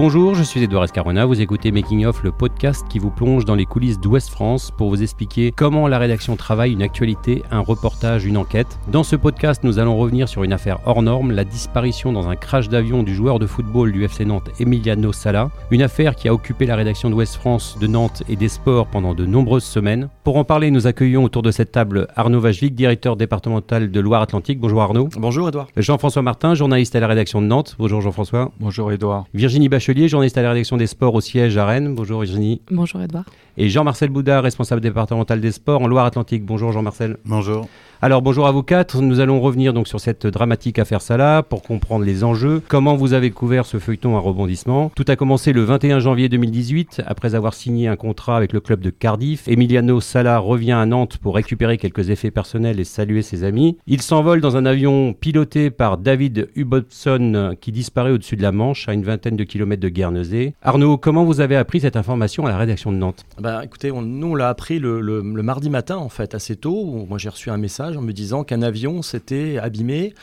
[0.00, 3.56] Bonjour, je suis Edouard Escarona, vous écoutez Making Off, le podcast qui vous plonge dans
[3.56, 8.24] les coulisses d'Ouest France pour vous expliquer comment la rédaction travaille une actualité, un reportage,
[8.24, 8.78] une enquête.
[8.92, 12.36] Dans ce podcast, nous allons revenir sur une affaire hors norme, la disparition dans un
[12.36, 16.32] crash d'avion du joueur de football du FC Nantes Emiliano Sala, une affaire qui a
[16.32, 20.10] occupé la rédaction d'Ouest France, de Nantes et des sports pendant de nombreuses semaines.
[20.22, 24.60] Pour en parler, nous accueillons autour de cette table Arnaud Vajlik, directeur départemental de Loire-Atlantique.
[24.60, 25.08] Bonjour Arnaud.
[25.16, 25.66] Bonjour Edouard.
[25.76, 27.74] Jean-François Martin, journaliste à la rédaction de Nantes.
[27.80, 28.52] Bonjour Jean-François.
[28.60, 29.24] Bonjour Edouard.
[29.34, 31.94] Virginie Bachelier, journaliste à la rédaction des sports au siège à Rennes.
[31.94, 32.60] Bonjour Virginie.
[32.70, 33.24] Bonjour Edouard.
[33.56, 36.44] Et Jean-Marcel Boudard, responsable départemental des sports en Loire-Atlantique.
[36.44, 37.16] Bonjour Jean-Marcel.
[37.24, 37.66] Bonjour.
[38.00, 41.64] Alors bonjour à vous quatre, nous allons revenir donc sur cette dramatique affaire Salah pour
[41.64, 44.92] comprendre les enjeux, comment vous avez couvert ce feuilleton à rebondissement?
[44.94, 48.82] Tout a commencé le 21 janvier 2018 après avoir signé un contrat avec le club
[48.82, 49.48] de Cardiff.
[49.48, 53.78] Emiliano Salah revient à Nantes pour récupérer quelques effets personnels et saluer ses amis.
[53.88, 58.88] Il s'envole dans un avion piloté par David Hubotson qui disparaît au-dessus de la Manche
[58.88, 60.54] à une vingtaine de kilomètres de Guernesey.
[60.62, 63.26] Arnaud, comment vous avez appris cette information à la rédaction de Nantes?
[63.40, 67.04] Bah, écoutez, nous on l'a appris le, mardi matin en fait assez tôt.
[67.08, 70.14] Moi j'ai reçu un message en me disant qu'un avion s'était abîmé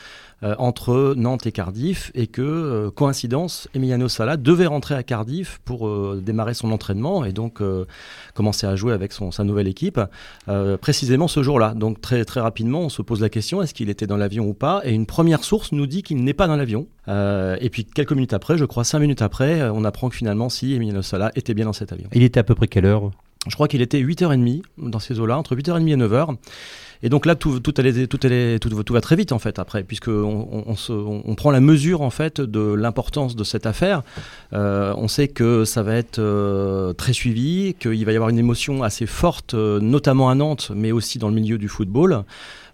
[0.42, 5.62] euh, entre Nantes et Cardiff et que, euh, coïncidence, Emiliano Sala devait rentrer à Cardiff
[5.64, 7.62] pour euh, démarrer son entraînement et donc
[8.34, 9.98] commencer à jouer avec son, sa nouvelle équipe,
[10.80, 11.72] précisément ce jour-là.
[11.74, 14.52] Donc très, très rapidement, on se pose la question, est-ce qu'il était dans l'avion ou
[14.52, 14.82] pas?
[14.84, 16.86] Et une première source nous dit qu'il n'est pas dans l'avion.
[17.08, 20.74] et puis quelques minutes après, je crois cinq minutes après, on apprend que finalement, si
[20.74, 22.08] Emiliano Sala était bien dans cet avion.
[22.12, 23.10] Il était à peu près quelle heure?
[23.48, 26.36] Je crois qu'il était 8h30 dans ces eaux-là, entre 8h30 et 9h.
[27.02, 27.72] Et donc là, tout, tout,
[28.90, 33.36] va très vite en fait après, puisque on, prend la mesure en fait de l'importance
[33.36, 34.02] de cette affaire.
[34.52, 38.38] Euh, on sait que ça va être euh, très suivi, qu'il va y avoir une
[38.38, 42.24] émotion assez forte, euh, notamment à Nantes, mais aussi dans le milieu du football.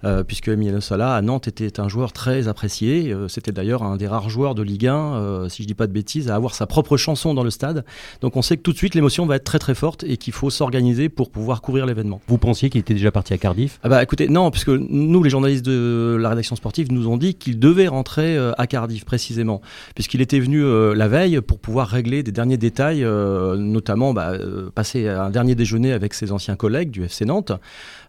[0.04, 3.12] Euh, puisque Emiliano Sala à Nantes était un joueur très apprécié.
[3.12, 5.86] Euh, c'était d'ailleurs un des rares joueurs de Ligue 1, euh, si je dis pas
[5.86, 7.84] de bêtises, à avoir sa propre chanson dans le stade.
[8.20, 10.32] Donc on sait que tout de suite l'émotion va être très très forte et qu'il
[10.32, 12.20] faut s'organiser pour pouvoir couvrir l'événement.
[12.26, 13.78] Vous pensiez qu'il était déjà parti à Cardiff?
[13.84, 17.34] Ah bah écoutez, non, puisque nous les journalistes de la rédaction sportive nous ont dit
[17.34, 19.60] qu'il devait rentrer à Cardiff précisément,
[19.94, 20.62] puisqu'il était venu
[20.94, 24.32] la veille pour pouvoir régler des derniers détails, notamment bah,
[24.74, 27.52] passer un dernier déjeuner avec ses anciens collègues du FC Nantes.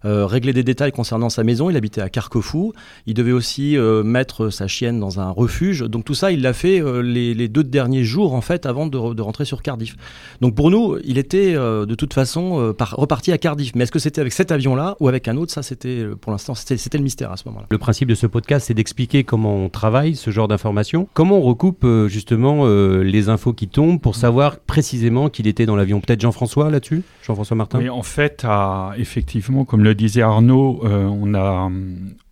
[0.06, 1.70] Euh, régler des détails concernant sa maison.
[1.70, 2.74] Il habitait à Carquefou.
[3.06, 5.82] Il devait aussi euh, mettre sa chienne dans un refuge.
[5.82, 8.98] Donc tout ça, il l'a fait euh, les, deux derniers jours en fait avant de,
[8.98, 9.96] rentrer sur Cardiff.
[10.42, 13.74] Donc pour nous, il était de toute façon reparti à Cardiff.
[13.76, 15.52] Mais est-ce que c'était avec cet avion-là ou avec un autre?
[15.52, 17.68] Ça, c'était pour l'instant, c'était le mystère à ce moment-là.
[17.70, 21.08] Le principe de ce podcast, c'est d'expliquer comment on travaille ce genre d'informations.
[21.14, 26.02] Comment on recoupe justement les infos qui tombent pour savoir précisément qu'il était dans l'avion?
[26.02, 27.04] Peut-être Jean-François là-dessus?
[27.24, 27.80] Jean-François Martin?
[27.80, 28.46] Oui, en fait,
[28.98, 31.70] effectivement, comme le disait Arnaud, euh, on, a,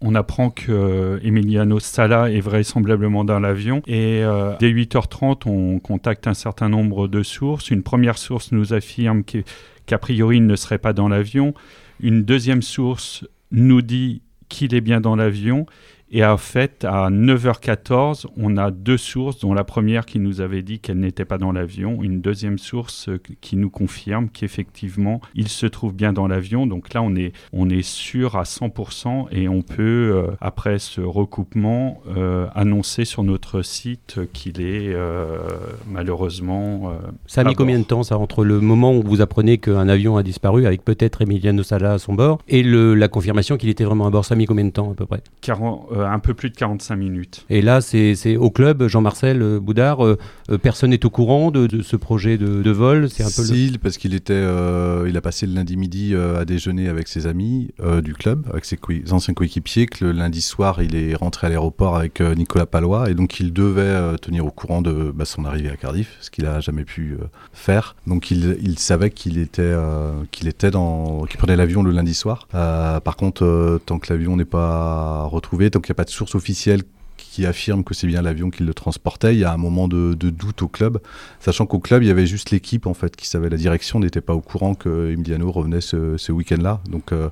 [0.02, 3.82] on apprend que euh, Emiliano Sala est vraisemblablement dans l'avion.
[3.88, 7.70] Et euh, dès 8h30, on contacte un certain nombre de sources.
[7.70, 9.24] Une première source nous affirme
[9.86, 11.54] qu'a priori, il ne serait pas dans l'avion.
[12.00, 15.66] Une deuxième source nous dit qu'il est bien dans l'avion.
[16.14, 20.62] Et en fait, à 9h14, on a deux sources, dont la première qui nous avait
[20.62, 25.48] dit qu'elle n'était pas dans l'avion, une deuxième source euh, qui nous confirme qu'effectivement, il
[25.48, 26.68] se trouve bien dans l'avion.
[26.68, 31.00] Donc là, on est, on est sûr à 100% et on peut, euh, après ce
[31.00, 34.94] recoupement, euh, annoncer sur notre site qu'il est
[35.88, 36.94] malheureusement...
[37.26, 40.18] ça a mis combien de temps, ça, entre le moment où vous apprenez qu'un avion
[40.18, 43.84] a disparu, avec peut-être Emiliano Sala à son bord, et le, la confirmation qu'il était
[43.84, 44.26] vraiment à bord?
[44.26, 45.22] Ça a mis combien de temps, à peu près?
[45.42, 47.45] 40, euh, un peu plus de 45 minutes.
[47.50, 50.17] Et là, c'est au club, Jean-Marcel euh, Boudard, euh,
[50.62, 54.13] personne n'est au courant de, ce projet de, vol C'est un peu si, parce qu'il
[54.13, 54.34] était,
[55.07, 57.72] il a passé le lundi midi à déjeuner avec ses amis
[58.03, 58.78] du club, avec ses
[59.12, 63.13] anciens coéquipiers, que le lundi soir, il est rentré à l'aéroport avec Nicolas Palois, et
[63.13, 66.59] donc il devait tenir au courant de bah, son arrivée à Cardiff, ce qu'il n'a
[66.59, 67.18] jamais pu
[67.53, 67.95] faire.
[68.07, 69.75] Donc il, il savait qu'il était,
[70.31, 72.47] qu'il était dans, qu'il prenait l'avion le lundi soir.
[72.51, 76.84] par contre, tant que l'avion n'est pas retrouvé, donc n'y a pas de source officielle
[77.18, 79.36] qui affirme que c'est bien l'avion qui le transportait.
[79.36, 81.00] Il y a un moment de, doute au club,
[81.39, 84.21] sachant qu'au club, il y avait juste l'équipe en fait qui savait la direction, n'était
[84.21, 86.81] pas au courant que Emiliano revenait ce, week-end-là.
[86.89, 87.30] Donc euh,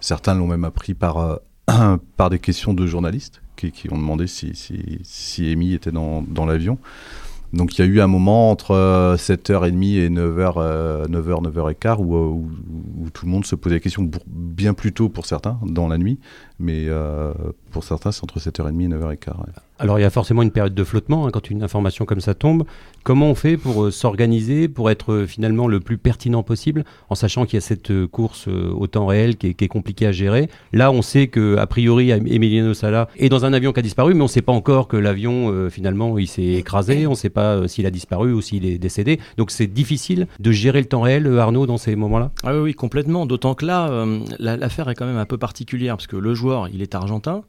[0.00, 4.56] certains l'ont même appris par, euh, par des questions de journalistes qui, ont demandé si,
[4.56, 6.78] si, si était dans, dans l'avion.
[7.52, 12.14] Donc il y a eu un moment entre 7h30 euh, et 9h, 9h, 9h15 où,
[12.14, 15.98] où, tout le monde se posait la question bien plus tôt pour certains dans la
[15.98, 16.18] nuit.
[16.62, 16.88] Mais
[17.70, 19.32] pour certains, c'est entre 7h30 et 9h15.
[19.82, 22.34] Alors il y a forcément une période de flottement hein, quand une information comme ça
[22.34, 22.62] tombe.
[23.02, 27.16] Comment on fait pour euh, s'organiser, pour être euh, finalement le plus pertinent possible, en
[27.16, 30.06] sachant qu'il y a cette euh, course au temps réel qui est, qui est, compliquée
[30.06, 30.48] à gérer?
[30.72, 34.14] Là, on sait que a priori Emiliano Sala est dans un avion qui a disparu,
[34.14, 37.08] mais on ne sait pas encore que l'avion finalement il s'est écrasé.
[37.08, 39.18] On ne sait pas s'il a disparu ou s'il est décédé.
[39.36, 42.30] Donc c'est difficile de gérer le temps réel, Arnaud, dans ces moments-là?
[42.44, 43.26] Ah oui, complètement.
[43.26, 44.06] D'autant que là,
[44.38, 47.42] l'affaire est quand même un peu particulière parce que le joueur, il est argentin.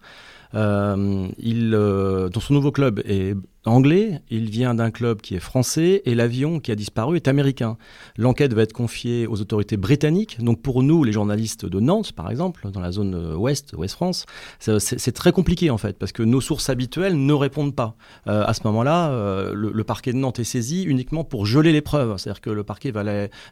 [0.55, 3.35] Euh, il, euh, dans son nouveau club est
[3.65, 7.77] anglais, il vient d'un club qui est français et l'avion qui a disparu est américain.
[8.17, 10.43] L'enquête va être confiée aux autorités britanniques.
[10.43, 13.95] Donc pour nous, les journalistes de Nantes, par exemple, dans la zone euh, ouest, ouest
[13.95, 14.25] France,
[14.59, 17.95] c'est très compliqué en fait parce que nos sources habituelles ne répondent pas.
[18.27, 21.81] Euh, à ce moment-là, euh, le, parquet de Nantes est saisi uniquement pour geler les
[21.81, 22.17] preuves.
[22.17, 23.03] C'est-à-dire que le parquet va,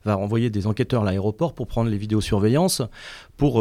[0.06, 2.82] va envoyer des enquêteurs à l'aéroport pour prendre les vidéosurveillances,
[3.38, 3.54] pour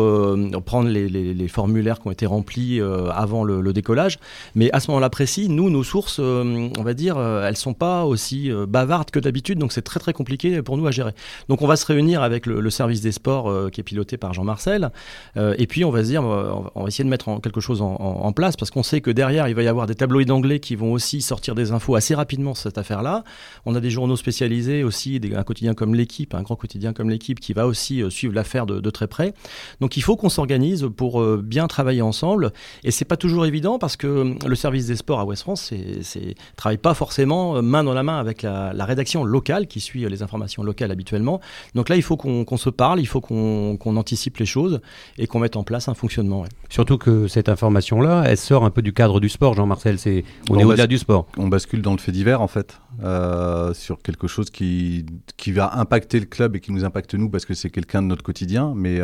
[0.65, 4.19] prendre les, formulaires qui ont été remplis avant le, décollage.
[4.55, 8.05] Mais à ce moment-là précis, nous, nos sources on va dire, euh, elles sont pas
[8.05, 11.13] aussi euh, bavardes que d'habitude, donc c'est très très compliqué pour nous à gérer.
[11.49, 14.91] Donc on va se réunir avec le, service des sports qui est piloté par Jean-Marcel,
[15.37, 18.57] et puis on va se dire, on va essayer de mettre quelque chose en, place,
[18.57, 21.21] parce qu'on sait que derrière, il va y avoir des tabloïds anglais qui vont aussi
[21.21, 23.25] sortir des infos assez rapidement sur cette affaire-là.
[23.67, 27.41] On a des journaux spécialisés aussi, un quotidien comme l'équipe, un grand quotidien comme l'équipe,
[27.41, 29.35] qui va aussi suivre l'affaire de, de, très près.
[29.81, 32.53] Donc il faut qu'on s'organise pour bien travailler ensemble,
[32.85, 35.73] et c'est pas toujours évident parce que le service des sports à West France,
[36.03, 40.05] c'est travaille pas forcément euh, main dans la main avec la, rédaction locale qui suit
[40.05, 41.41] euh, les informations locales habituellement.
[41.75, 44.81] Donc là, il faut qu'on se parle, il faut qu'on anticipe les choses
[45.19, 46.45] et qu'on mette en place un fonctionnement.
[46.69, 49.99] Surtout que cette information-là, elle sort un peu du cadre du sport, Jean-Marcel.
[49.99, 51.27] C'est on, est au-delà du sport.
[51.37, 55.07] On bascule dans le fait divers en fait, euh, sur quelque chose qui
[55.37, 58.09] qui va impacter le club et qui nous impacte nous parce que c'est quelqu'un de
[58.09, 59.01] notre quotidien, mais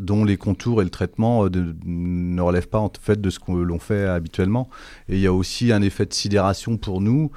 [0.00, 1.50] dont les contours et le traitement euh,
[1.84, 4.68] ne relèvent pas en fait de ce que l'on fait habituellement.
[5.08, 7.30] Et il y a aussi un effet de sidération pour nous,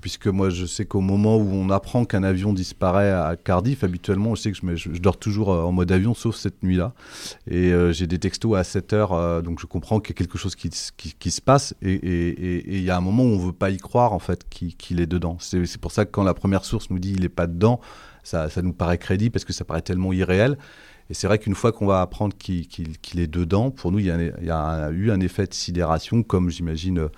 [0.00, 4.34] puisque moi je sais qu'au moment où on apprend qu'un avion disparaît à Cardiff, habituellement
[4.34, 6.94] je sais que je, je, dors toujours euh, en mode avion, sauf cette nuit-là.
[7.50, 10.38] Et euh, j'ai des textos à 7 heures, donc je comprends qu'il y a quelque
[10.38, 11.74] chose qui, qui, se passe.
[11.82, 14.48] Et il y a un moment où on ne veut pas y croire en fait
[14.48, 15.36] qu'il est dedans.
[15.38, 17.80] C'est pour ça que quand la première source nous dit il n'est pas dedans,
[18.22, 20.56] ça, ça nous paraît crédible parce que ça paraît tellement irréel.
[21.10, 24.10] Et c'est vrai qu'une fois qu'on va apprendre qu'il est dedans, pour nous, il y,
[24.50, 27.08] a, eu un effet de sidération, comme j'imagine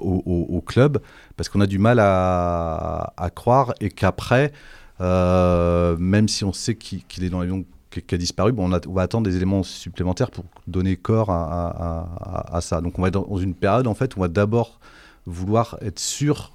[0.00, 0.98] au, club,
[1.36, 4.52] parce qu'on a du mal à, croire et qu'après,
[5.00, 9.02] euh, même si on sait qu'il est dans l'avion qui a disparu, bon, on, va
[9.02, 12.80] attendre des éléments supplémentaires pour donner corps à, ça.
[12.80, 14.80] Donc on va être dans une période en fait où on va d'abord
[15.26, 16.52] vouloir être sûr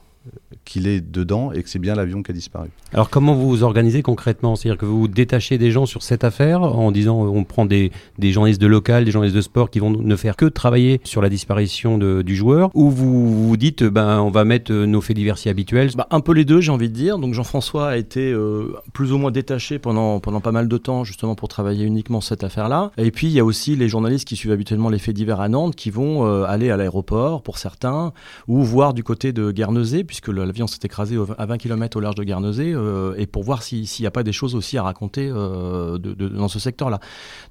[0.66, 2.70] qu'il est dedans et que c'est bien l'avion qui a disparu.
[2.94, 4.56] Alors comment vous vous organisez concrètement?
[4.56, 8.32] C'est-à-dire que vous détachez des gens sur cette affaire en disant on prend des, des
[8.32, 11.30] journalistes de local, des journalistes de sport qui vont ne faire que travailler sur la
[11.30, 12.70] disparition de, du joueur?
[12.74, 15.90] Ou vous vous dites ben on va mettre nos faits divers habituels?
[15.96, 17.18] Bah, Un peu les deux j'ai envie de dire.
[17.18, 21.04] Donc Jean-François a été euh, plus ou moins détaché pendant, pendant pas mal de temps
[21.04, 22.92] justement pour travailler uniquement cette affaire-là.
[22.98, 25.50] Et puis il y a aussi les journalistes qui suivent habituellement les faits divers à
[25.50, 28.14] Nantes qui vont euh, aller à l'aéroport pour certains
[28.48, 32.16] ou voir du côté de Guernesey puisque l'avion s'est écrasé à 20 km au large
[32.16, 35.32] de Guernesey, euh, et pour voir s'il n'y a pas des choses aussi à raconter
[35.34, 37.00] euh, dans ce secteur-là.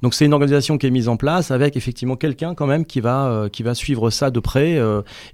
[0.02, 3.00] Donc c'est une organisation qui est mise en place avec effectivement quelqu'un quand même qui
[3.00, 4.78] va, euh, qui va suivre ça de près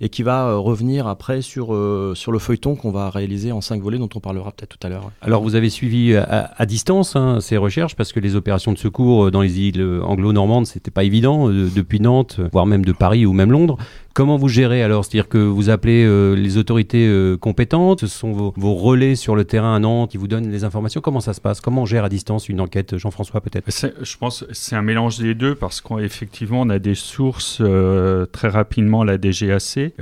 [0.00, 1.76] et qui va revenir après sur,
[2.14, 4.88] sur le feuilleton qu'on va réaliser en cinq volets dont on parlera peut-être tout à
[4.88, 5.10] l'heure.
[5.20, 9.32] Alors vous avez suivi à, distance hein, ces recherches parce que les opérations de secours
[9.32, 13.50] dans les îles anglo-normandes, c'était pas évident depuis Nantes, voire même de Paris ou même
[13.50, 13.78] Londres.
[14.16, 15.04] Comment vous gérez alors?
[15.04, 19.44] C'est-à-dire que vous appelez euh, les autorités euh, compétentes, ce sont vos, relais sur le
[19.44, 21.02] terrain à Nantes qui vous donnent les informations.
[21.02, 21.60] Comment ça se passe?
[21.60, 23.68] Comment on gère à distance une enquête, Jean-François peut-être?
[23.68, 28.24] Je pense que c'est un mélange des deux parce qu'effectivement on a des sources euh,
[28.24, 29.92] très rapidement la DGAC,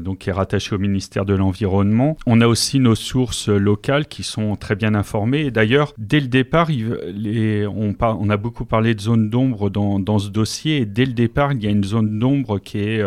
[0.00, 2.16] donc qui est rattachée au ministère de l'Environnement.
[2.28, 5.50] On a aussi nos sources locales qui sont très bien informées.
[5.50, 10.86] D'ailleurs, dès le départ, on, a beaucoup parlé de zone d'ombre dans, ce dossier.
[10.86, 13.02] Dès le départ, il y a une zone d'ombre qui est,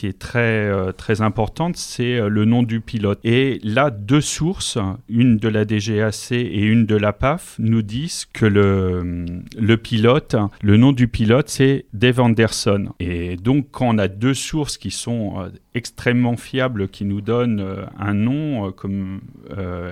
[0.00, 3.18] qui est très, euh, très importante, c'est euh, le nom du pilote.
[3.22, 4.78] Et là, deux sources,
[5.10, 9.26] une de la DGAC et une de la PAF, nous disent que le,
[9.58, 12.86] le pilote, le nom du pilote, c'est Dave Anderson.
[12.98, 17.86] Et donc, quand on a deux sources qui sont euh, extrêmement fiables, qui nous donnent
[17.98, 19.20] un nom comme,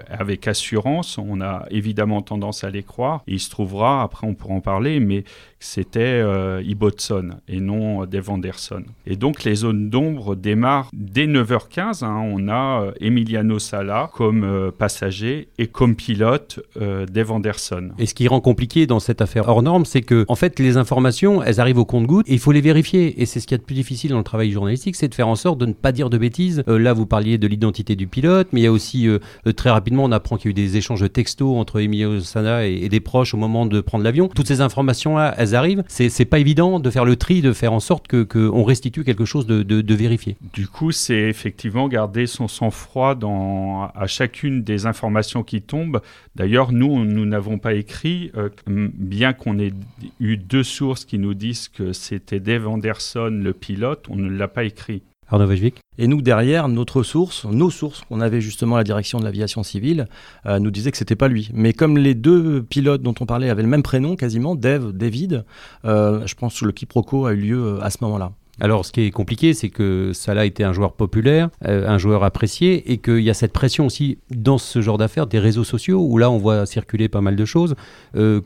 [0.08, 3.22] avec assurance, on a évidemment tendance à les croire.
[3.26, 5.24] Il se trouvera, après on pourra en parler, mais
[5.60, 8.84] c'était euh, Ibbotson et non Dave Anderson.
[9.06, 12.04] Et donc les zones d'ombre démarrent dès 9h15.
[12.04, 12.22] Hein.
[12.32, 17.90] on a euh, Emiliano Sala comme euh, passager et comme pilote Dave Anderson.
[17.98, 20.76] Et ce qui rend compliqué dans cette affaire hors norme, c'est que en fait les
[20.76, 23.20] informations, elles arrivent au compte-goutte et il faut les vérifier.
[23.20, 25.28] Et c'est ce qui est le plus difficile dans le travail journalistique, c'est de faire
[25.28, 26.62] en sorte de ne pas dire de bêtises.
[26.66, 29.08] là, vous parliez de l'identité du pilote, mais il y a aussi
[29.56, 32.88] très rapidement, on apprend qu'il y a eu des échanges textos entre Emiliano Sala et,
[32.88, 34.28] des proches au moment de prendre l'avion.
[34.28, 35.84] Toutes ces informations-là, elles arrivent.
[35.88, 39.24] C'est pas évident de faire le tri, de faire en sorte que qu'on restitue quelque
[39.24, 40.36] chose de, de, vérifié.
[40.52, 46.00] Du coup, c'est effectivement garder son sang-froid dans à chacune des informations qui tombent.
[46.34, 49.72] D'ailleurs, nous, nous n'avons pas écrit, euh, bien qu'on ait
[50.20, 54.48] eu deux sources qui nous disent que c'était Dave Anderson, le pilote, on ne l'a
[54.48, 55.02] pas écrit.
[55.30, 55.52] Arnaud
[55.98, 60.08] Et nous, derrière, notre source, nos sources, qu'on avait justement la direction de l'aviation civile,
[60.46, 61.50] euh, nous disaient que c'était pas lui.
[61.52, 65.44] Mais comme les deux pilotes dont on parlait avaient le même prénom quasiment, Dave, David,
[65.84, 68.32] euh, je pense que le quiproquo a eu lieu euh, à ce moment-là.
[68.60, 72.90] Alors, ce qui est compliqué, c'est que Salah était un joueur populaire, un joueur apprécié,
[72.90, 76.18] et qu'il y a cette pression aussi dans ce genre d'affaires des réseaux sociaux, où
[76.18, 77.76] là, on voit circuler pas mal de choses.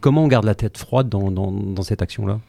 [0.02, 2.40] comment on garde la tête froide dans cette action-là?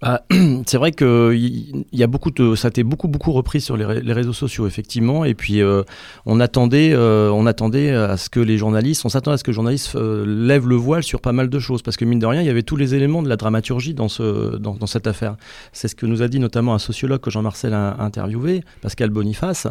[0.00, 0.22] Bah,
[0.66, 3.84] c'est vrai que il y, a beaucoup ça a été beaucoup beaucoup repris sur les,
[3.84, 5.82] réseaux sociaux effectivement, et puis euh,
[6.26, 9.50] on attendait, euh, on attendait à ce que les journalistes, on s'attendait à ce que
[9.50, 12.26] les journalistes euh, lèvent le voile sur pas mal de choses, parce que mine de
[12.26, 15.36] rien, il y avait tous les éléments de la dramaturgie dans ce, dans, cette affaire.
[15.72, 19.68] C'est ce que nous a dit notamment un sociologue que Jean-Marcel a interviewé, Pascal Boniface.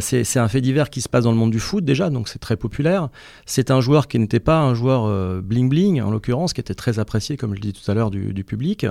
[0.00, 2.38] c'est un fait divers qui se passe dans le monde du foot déjà, donc c'est
[2.38, 3.08] très populaire.
[3.46, 6.98] C'est un joueur qui n'était pas un joueur bling bling en l'occurrence, qui était très
[6.98, 8.86] apprécié, comme je l'ai dit tout à l'heure, du public.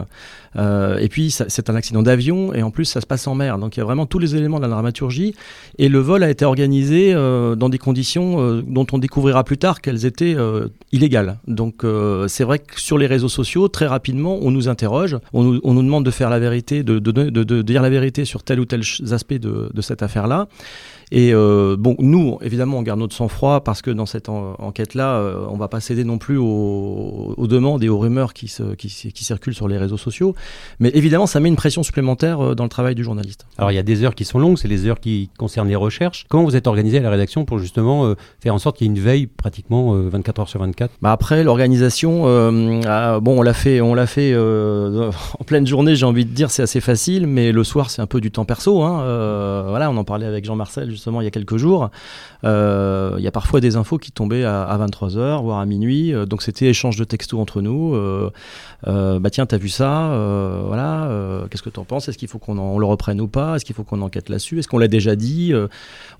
[0.57, 3.57] Euh, et puis c'est un accident d'avion et en plus ça se passe en mer.
[3.57, 5.35] Donc il y a vraiment tous les éléments de la dramaturgie.
[5.77, 9.57] Et le vol a été organisé euh, dans des conditions euh, dont on découvrira plus
[9.57, 10.35] tard qu'elles étaient
[10.91, 11.37] illégales.
[11.47, 11.83] Donc
[12.27, 15.73] c'est vrai que sur les réseaux sociaux, très rapidement, on nous interroge, on nous, on
[15.73, 18.59] nous demande de faire la vérité, de, de, de, de, dire la vérité sur tel
[18.59, 18.81] ou tel
[19.11, 20.47] aspect de, cette affaire-là.
[21.11, 25.45] Et euh, bon, nous, évidemment, on garde notre sang-froid parce que dans cette enquête-là, euh,
[25.49, 29.23] on va pas céder non plus aux, demandes et aux rumeurs qui, se, qui, qui,
[29.23, 30.35] circulent sur les réseaux sociaux.
[30.79, 33.45] Mais évidemment, ça met une pression supplémentaire euh, dans le travail du journaliste.
[33.57, 35.75] Alors, il y a des heures qui sont longues, c'est les heures qui concernent les
[35.75, 36.25] recherches.
[36.29, 38.93] Comment vous êtes organisé à la rédaction pour justement faire en sorte qu'il y ait
[38.93, 42.25] une veille pratiquement 24 heures sur 24 bah Après, l'organisation,
[42.85, 46.49] ah, bon, on l'a fait, on l'a fait en pleine journée, j'ai envie de dire,
[46.49, 48.81] c'est assez facile, mais le soir, c'est un peu du temps perso.
[48.81, 49.65] Hein.
[49.69, 51.89] voilà, on en parlait avec Jean-Marcel justement il y a quelques jours.
[52.43, 56.13] Euh, il y a parfois des infos qui tombaient à, 23h, voire à minuit.
[56.13, 57.95] Euh, donc c'était échange de textos entre nous.
[57.95, 58.29] Euh,
[59.19, 60.09] bah tiens, t'as vu ça?
[60.65, 61.09] Voilà.
[61.49, 62.07] Qu'est-ce que t'en penses?
[62.07, 63.55] Est-ce qu'il faut qu'on le reprenne ou pas?
[63.55, 64.59] Est-ce qu'il faut qu'on enquête là-dessus?
[64.59, 65.53] Est-ce qu'on l'a déjà dit?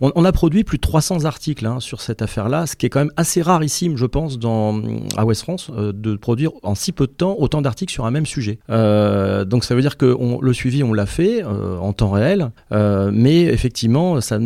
[0.02, 3.00] On, a produit plus de 300 articles hein, sur cette affaire-là, ce qui est quand
[3.00, 4.82] même assez rarissime, je pense, dans,
[5.18, 8.26] à West France, de produire en si peu de temps autant d'articles sur un même
[8.26, 8.60] sujet.
[8.70, 14.22] donc ça veut dire que le suivi, on l'a fait en temps réel, mais effectivement,
[14.22, 14.40] ça,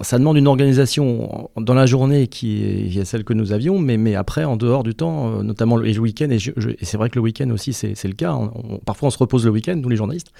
[0.00, 4.14] ça demande une organisation dans la journée qui est, celle que nous avions, mais, mais
[4.14, 7.50] après, en dehors du temps, euh, notamment le, week-end, et, c'est vrai que le week-end
[7.50, 8.36] aussi, c'est le cas.
[8.84, 10.32] parfois, on se repose le week-end, nous les journalistes.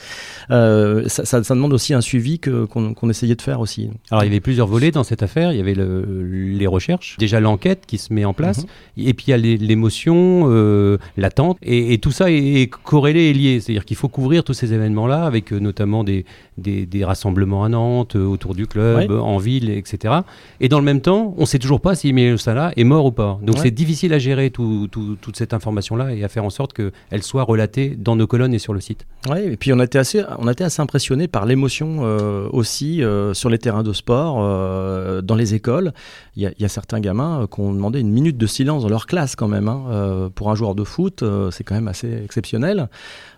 [0.51, 3.91] Euh, ça, demande aussi un suivi qu'on essayait de faire aussi.
[4.11, 5.53] Alors, il y avait plusieurs volets dans cette affaire.
[5.53, 8.63] Il y avait les recherches, déjà l'enquête qui se met en place,
[8.97, 9.09] mhm.
[9.09, 13.61] et puis il y a l'émotion, euh, l'attente, et, tout ça est, corrélé et lié.
[13.61, 16.25] C'est-à-dire qu'il faut couvrir tous ces événements-là, avec notamment des,
[16.57, 20.15] des, rassemblements à Nantes, autour du club, en ville, etc.
[20.61, 23.07] Et dans le même temps, on ne sait toujours pas si Emilio Sala est mort
[23.07, 23.39] ou pas.
[23.43, 27.43] Donc c'est difficile à gérer toute cette information-là et à faire en sorte qu'elle soit
[27.43, 29.07] relatée dans nos colonnes et sur le site.
[29.29, 32.49] Oui, et puis on a été assez, on a été assez impressionné par l'émotion euh,
[32.53, 35.93] aussi euh, sur les terrains de sport, euh, dans les écoles.
[36.37, 39.37] Il y, a certains gamins qui ont demandé une minute de silence dans leur classe
[39.37, 39.69] quand même.
[39.69, 42.89] Hein, pour un joueur de foot, c'est quand même assez exceptionnel.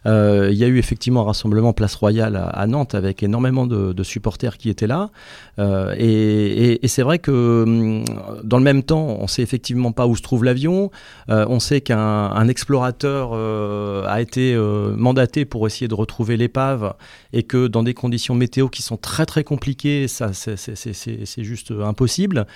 [0.05, 4.59] Il y a eu effectivement un rassemblement Place Royale à, Nantes avec énormément de, supporters
[4.59, 5.11] qui étaient là.
[5.59, 8.05] Euh, et, c'est vrai que hum,
[8.45, 10.91] dans le même temps, on sait effectivement pas où se trouve l'avion.
[11.31, 14.57] Euh, on sait qu'un explorateur euh, a été
[14.97, 16.95] mandaté pour essayer de retrouver l'épave
[17.33, 22.47] et que dans des conditions météo qui sont très très compliquées, c'est juste impossible.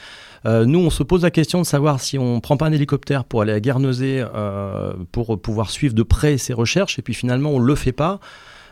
[0.44, 3.42] Nous, on se pose la question de savoir si on prend pas un hélicoptère pour
[3.42, 4.24] aller à Guernesey
[5.12, 8.20] pour pouvoir suivre de près ces recherches et puis finalement on le fait pas.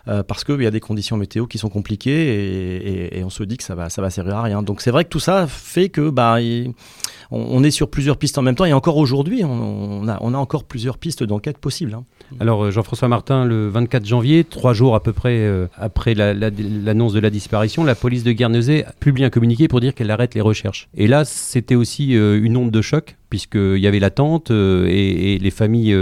[0.06, 3.56] Euh, parce qu'il y a des conditions météo qui sont compliquées et, on se dit
[3.56, 4.62] que ça va, ça va servir à rien.
[4.62, 6.36] Donc c'est vrai que tout ça fait que bah,
[7.30, 10.36] on, est sur plusieurs pistes en même temps et encore aujourd'hui, on, a, on a
[10.36, 11.94] encore plusieurs pistes d'enquête possibles.
[11.94, 12.04] Hein.
[12.38, 17.14] Alors euh, Jean-François Martin, le 24 janvier, trois jours à peu près euh, après l'annonce
[17.14, 20.42] de la disparition, la police de Guernesey publie un communiqué pour dire qu'elle arrête les
[20.42, 20.88] recherches.
[20.94, 25.50] Et là, c'était aussi une onde de choc puisqu'il y avait l'attente et, et, les
[25.50, 25.96] familles,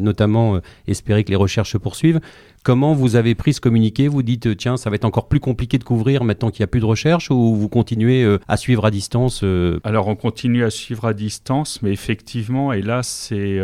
[0.00, 2.18] notamment, espéraient que les recherches se poursuivent.
[2.64, 4.08] Comment vous avez pris ce communiqué?
[4.08, 6.68] Vous dites, tiens, ça va être encore plus compliqué de couvrir maintenant qu'il n'y a
[6.68, 9.44] plus de recherche ou vous continuez à suivre à distance
[9.84, 13.60] Alors, on continue à suivre à distance, mais effectivement, et là, c'est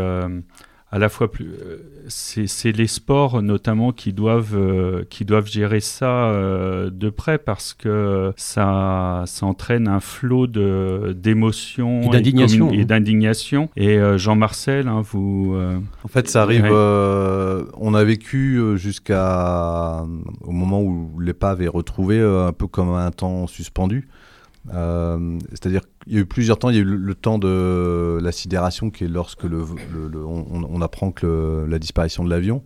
[0.94, 1.50] à la fois plus.
[1.60, 7.36] Euh, c'est les sports notamment qui doivent, euh, qui doivent gérer ça euh, de près
[7.36, 13.70] parce que ça, ça entraîne un flot d'émotions et d'indignation.
[13.76, 15.56] Et, Jean-Marcel, hein, vous.
[16.04, 16.66] En fait, ça arrive.
[16.66, 20.04] on a vécu jusqu'à.
[20.42, 24.08] au moment où l'épave est retrouvée, un peu comme un temps suspendu.
[24.72, 26.70] Euh, c'est-à-dire qu'il y a eu plusieurs temps.
[26.70, 31.66] Il y a eu le, temps de la sidération, qui est lorsque on, apprend que
[31.68, 32.62] la disparition de l'avion.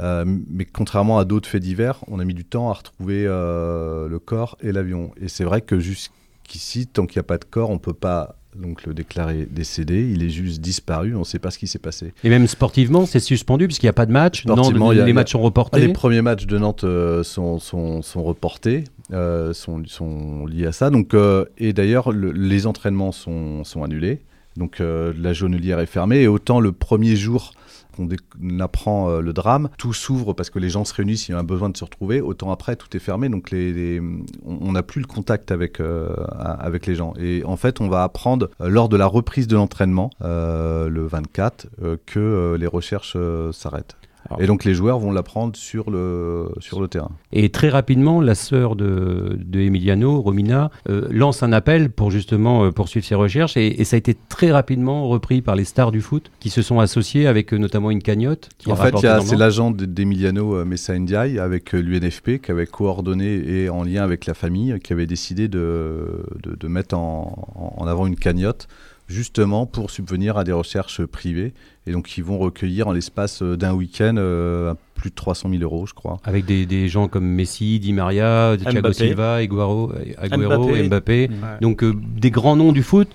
[0.00, 4.08] Euh, mais contrairement à d'autres faits divers, on a mis du temps à retrouver euh,
[4.08, 5.12] le corps et l'avion.
[5.20, 7.94] Et c'est vrai que jusqu'ici, tant qu'il n'y a pas de corps, on ne peut
[7.94, 10.10] pas donc le déclarer décédé.
[10.12, 11.14] Il est juste disparu.
[11.14, 12.12] On ne sait pas ce qui s'est passé.
[12.24, 14.44] Et même sportivement, c'est suspendu puisqu'il n'y a pas de match.
[14.46, 15.80] Non, les matchs sont reportés.
[15.80, 16.84] Les premiers matchs de Nantes
[17.22, 18.84] sont, sont, sont, reportés.
[19.12, 20.90] Euh, sont, sont, liés à ça.
[20.90, 24.20] Donc, euh, et d'ailleurs, les entraînements sont, sont annulés.
[24.56, 26.22] Donc euh, la jaunelière est fermée.
[26.22, 27.52] Et autant le premier jour
[27.96, 31.38] qu'on apprend le drame, tout s'ouvre parce que les gens se réunissent, il y a
[31.38, 32.20] un besoin de se retrouver.
[32.20, 33.28] Autant après, tout est fermé.
[33.28, 37.14] Donc on n'a plus le contact avec, avec les gens.
[37.18, 41.66] Et en fait, on va apprendre lors de la reprise de l'entraînement, le 24,
[42.06, 43.16] que les recherches
[43.52, 43.96] s'arrêtent
[44.38, 47.10] et donc les joueurs vont l'apprendre sur le, sur le terrain.
[47.32, 52.64] Et très rapidement, la sœur de, de Emiliano, Romina, euh, lance un appel pour justement
[52.64, 56.00] euh, poursuivre ses recherches et, ça a été très rapidement repris par les stars du
[56.00, 58.48] foot qui se sont associés avec euh, notamment une cagnotte.
[58.58, 63.84] Qui en fait, c'est l'agent d'Emiliano Messa Ndiaye avec l'UNFP qui avait coordonné et en
[63.84, 68.16] lien avec la famille qui avait décidé de, de, de mettre en, en avant une
[68.16, 68.66] cagnotte
[69.08, 71.54] justement pour subvenir à des recherches privées.
[71.86, 75.62] Et donc, ils vont recueillir en l'espace euh, d'un week-end euh, plus de 300 000
[75.62, 76.18] euros, je crois.
[76.24, 81.30] Avec des, des gens comme Messi, Di Maria, Thiago Silva, Aguero, Aguero Mbappé.
[81.60, 83.08] Donc, euh, des grands noms du foot.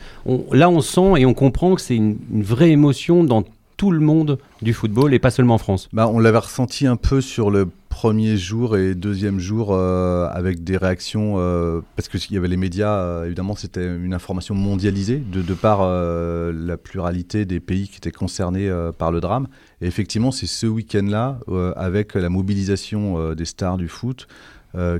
[0.51, 3.43] là, on sent et on comprend que c'est une, une vraie émotion dans
[3.75, 6.97] tout le monde du football et pas seulement en France bah, On l'avait ressenti un
[6.97, 7.67] peu sur le
[8.01, 12.57] premier jour et deuxième jour euh, avec des réactions, euh, parce qu'il y avait les
[12.57, 17.97] médias, euh, évidemment c'était une information mondialisée de, de par la pluralité des pays qui
[17.97, 19.47] étaient concernés par le drame.
[19.81, 21.41] Et effectivement c'est ce week-end-là,
[21.75, 24.27] avec la mobilisation des stars du foot,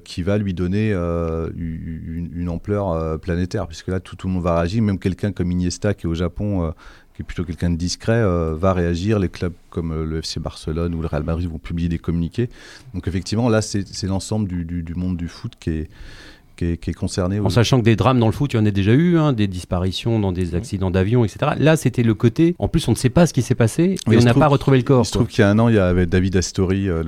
[0.04, 4.84] qui va lui donner une, ampleur planétaire, puisque là tout, tout, le monde va réagir,
[4.84, 6.72] même quelqu'un comme Iniesta qui est au Japon
[7.24, 9.20] plutôt quelqu'un de discret, euh, va réagir.
[9.20, 12.50] Les clubs comme euh, le FC Barcelone ou le Real Madrid vont publier des communiqués.
[12.94, 15.90] Donc effectivement, là, c'est l'ensemble du, du, monde du foot qui est,
[16.80, 17.40] qui est, concerné.
[17.40, 19.34] En sachant que des drames dans le foot, il y en a déjà eu, hein,
[19.34, 21.54] des disparitions dans des accidents d'avion, etc.
[21.58, 22.56] Là, c'était le côté.
[22.60, 24.78] En plus, on ne sait pas ce qui s'est passé et on n'a pas retrouvé
[24.78, 25.04] le corps.
[25.04, 27.04] Il se trouve qu'il y a un an, il y avait David Astori, euh,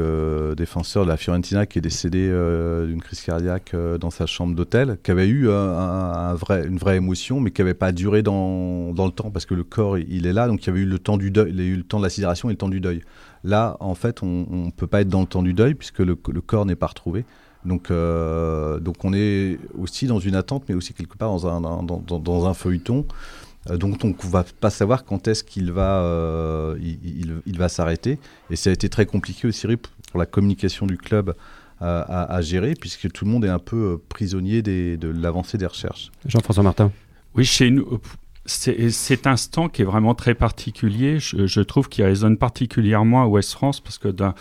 [0.49, 4.25] le défenseur de la Fiorentina, qui est décédé euh, d'une crise cardiaque euh, dans sa
[4.25, 8.23] chambre d'hôtel, qui avait eu un, vrai, une vraie émotion, mais qui n'avait pas duré
[8.23, 10.81] dans, dans, le temps parce que le corps, il est là, donc il y avait
[10.81, 12.53] eu le temps du deuil, il y a eu le temps de la sidération et
[12.53, 13.01] le temps du deuil.
[13.43, 16.17] Là, en fait, on ne peut pas être dans le temps du deuil puisque le,
[16.31, 17.25] le corps n'est pas retrouvé.
[17.65, 21.61] Donc, euh, donc on est aussi dans une attente, mais aussi quelque part dans un,
[21.61, 23.05] dans, dans, un feuilleton
[23.69, 27.69] euh, dont on ne va pas savoir quand est-ce qu'il va, euh, il, il, va
[27.69, 28.19] s'arrêter.
[28.49, 29.67] Et ça a été très compliqué aussi
[30.11, 31.33] pour la communication du club
[31.79, 35.65] à, à, gérer, puisque tout le monde est un peu prisonnier des, de l'avancée des
[35.65, 36.11] recherches.
[36.25, 36.91] Jean-François Martin.
[37.35, 37.99] Oui, chez nous,
[38.45, 41.19] c'est un instant qui est vraiment très particulier.
[41.19, 44.33] Je, je trouve qu'il résonne particulièrement à Ouest France, parce que d'un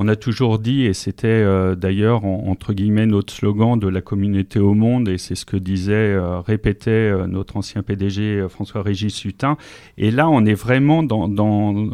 [0.00, 4.60] on a toujours dit, et c'était euh, d'ailleurs entre guillemets notre slogan de la communauté
[4.60, 9.56] au monde, et c'est ce que disait, euh, répétait euh, notre ancien PDG François-Régis Hutin.
[9.96, 11.88] Et là, on est vraiment dans, dans,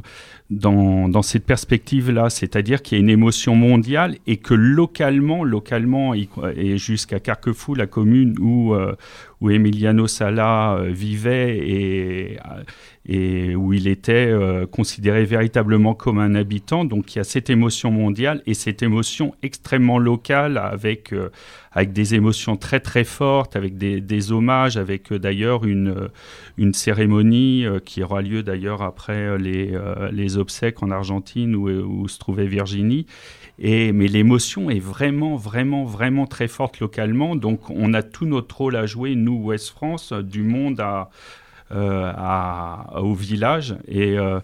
[0.50, 6.76] dans, cette perspective-là, c'est-à-dire qu'il y a une émotion mondiale et que localement, localement, et
[6.76, 8.74] jusqu'à Carquefou, la commune où,
[9.40, 12.38] où Emiliano Sala vivait et
[13.06, 16.84] et où il était euh, considéré véritablement comme un habitant.
[16.84, 21.28] Donc il y a cette émotion mondiale et cette émotion extrêmement locale avec, euh,
[21.72, 26.08] avec des émotions très très fortes, avec des, hommages, avec euh, d'ailleurs une,
[26.56, 29.78] une cérémonie qui aura lieu d'ailleurs après les,
[30.12, 33.06] les obsèques en Argentine où, où se trouvait Virginie.
[33.58, 37.36] Et, mais l'émotion est vraiment, vraiment, vraiment très forte localement.
[37.36, 40.80] Donc on a tout notre rôle à jouer, nous, Ouest France, du monde
[41.72, 42.12] euh,
[42.96, 43.74] au village.
[43.88, 44.38] Et, euh,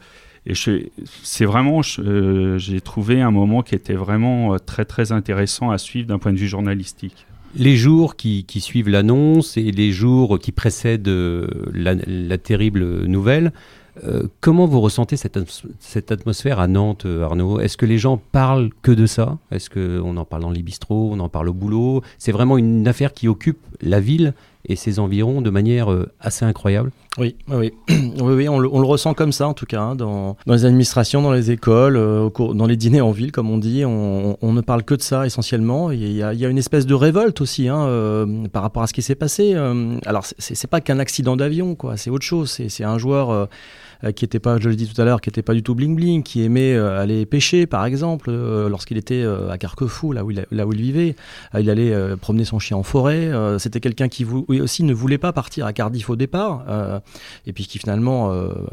[1.23, 6.09] c'est vraiment, euh, j'ai trouvé un moment qui était vraiment très très intéressant à suivre
[6.09, 7.27] d'un point de vue journalistique.
[7.55, 11.11] Les jours qui, suivent l'annonce et les jours qui précèdent
[11.75, 13.53] la, terrible nouvelle,
[14.41, 15.39] comment vous ressentez cette,
[15.79, 17.61] cette, atmosphère à Nantes, Arnaud?
[17.61, 19.37] Est-ce que les gens parlent que de ça?
[19.51, 22.03] Est-ce qu'on en parle dans les bistrots, on en parle au boulot?
[22.19, 24.35] C'est vraiment une affaire qui occupe la ville
[24.67, 26.91] et ses environs de manière euh, assez incroyable.
[27.19, 30.65] Oui, oui, oui, on, le, ressent comme ça en tout cas, hein, dans, dans, les
[30.65, 34.61] administrations, dans les écoles, euh, dans les dîners en ville, comme on dit, on, ne
[34.61, 35.91] parle que de ça essentiellement.
[35.91, 39.03] Il y a, une espèce de révolte aussi hein, euh, par rapport à ce qui
[39.03, 39.55] s'est passé.
[40.07, 42.51] alors, c'est pas qu'un accident d'avion, quoi, c'est autre chose.
[42.51, 43.49] C'est un joueur
[44.15, 45.95] qui était pas, je le dis tout à l'heure, qui n'était pas du tout bling
[45.95, 50.31] bling, qui aimait euh, aller pêcher par exemple, euh, lorsqu'il était à Carquefou, là où
[50.31, 51.17] il, là où il vivait,
[51.59, 53.31] il allait promener son chien en forêt.
[53.59, 56.65] C'était quelqu'un qui aussi ne voulait pas partir à Cardiff au départ,
[57.47, 58.33] et puis qui finalement,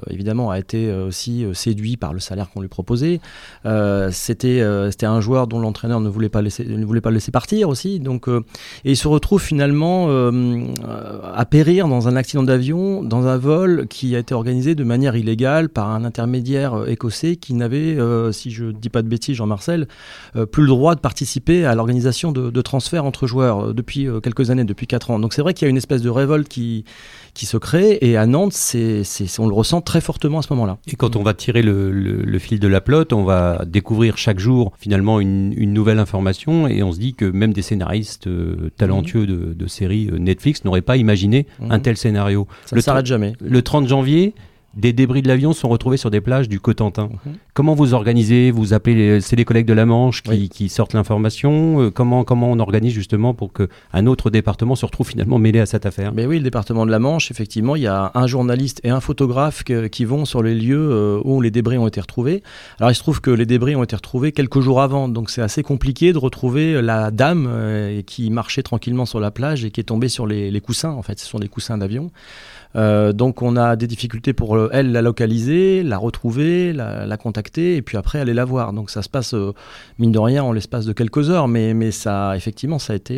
[0.10, 3.20] évidemment, a été aussi séduit par le salaire qu'on lui proposait.
[4.12, 8.00] C'était un joueur dont l'entraîneur ne voulait pas laisser ne voulait pas laisser partir aussi,
[8.00, 10.08] donc et il se retrouve finalement
[11.24, 15.17] à périr dans un accident d'avion, dans un vol qui a été organisé de manière
[15.18, 19.08] illégale par un intermédiaire euh, écossais qui n'avait, euh, si je ne dis pas de
[19.08, 19.88] bêtises, Jean-Marcel,
[20.36, 24.50] euh, plus le droit de participer à l'organisation de, de, transferts entre joueurs depuis quelques
[24.50, 25.20] années, depuis 4 ans.
[25.20, 26.86] Donc c'est vrai qu'il y a une espèce de révolte qui,
[27.34, 29.04] qui se crée et à Nantes, c'est,
[29.40, 30.78] on le ressent très fortement à ce moment-là.
[30.88, 34.40] Et quand on va tirer le, le, fil de la plotte, on va découvrir chaque
[34.40, 38.30] jour finalement une, une, nouvelle information et on se dit que même des scénaristes
[38.78, 41.72] talentueux de, de, séries Netflix n'auraient pas imaginé mhm.
[41.72, 42.48] un tel scénario.
[42.66, 43.34] Ça ne s'arrête jamais.
[43.42, 44.34] Le 30 janvier,
[44.78, 47.10] des débris de l'avion sont retrouvés sur des plages du Cotentin.
[47.26, 47.34] Mhm.
[47.54, 51.82] Comment vous organisez Vous appelez, c'est les collègues de la Manche qui, sortent l'information.
[51.82, 55.66] Euh, comment, comment on organise justement pour qu'un autre département se retrouve finalement mêlé à
[55.66, 56.14] cette affaire?
[56.14, 59.00] Mais oui, le département de la Manche, effectivement, il y a un journaliste et un
[59.00, 62.44] photographe qui vont sur les lieux euh, où les débris ont été retrouvés.
[62.80, 65.42] Alors il se trouve que les débris ont été retrouvés quelques jours avant, donc c'est
[65.42, 69.80] assez compliqué de retrouver la dame euh, qui marchait tranquillement sur la plage et qui
[69.80, 70.92] est tombée sur les, les coussins.
[70.92, 72.12] En fait, ce sont des coussins d'avion.
[72.76, 77.76] Euh, donc on a des difficultés pour euh, elle la localiser, la retrouver, la, contacter
[77.76, 78.74] et puis après aller la voir.
[78.74, 79.54] Donc ça se passe euh,
[79.98, 83.18] mine de rien en l'espace de quelques heures, mais, mais ça effectivement ça a été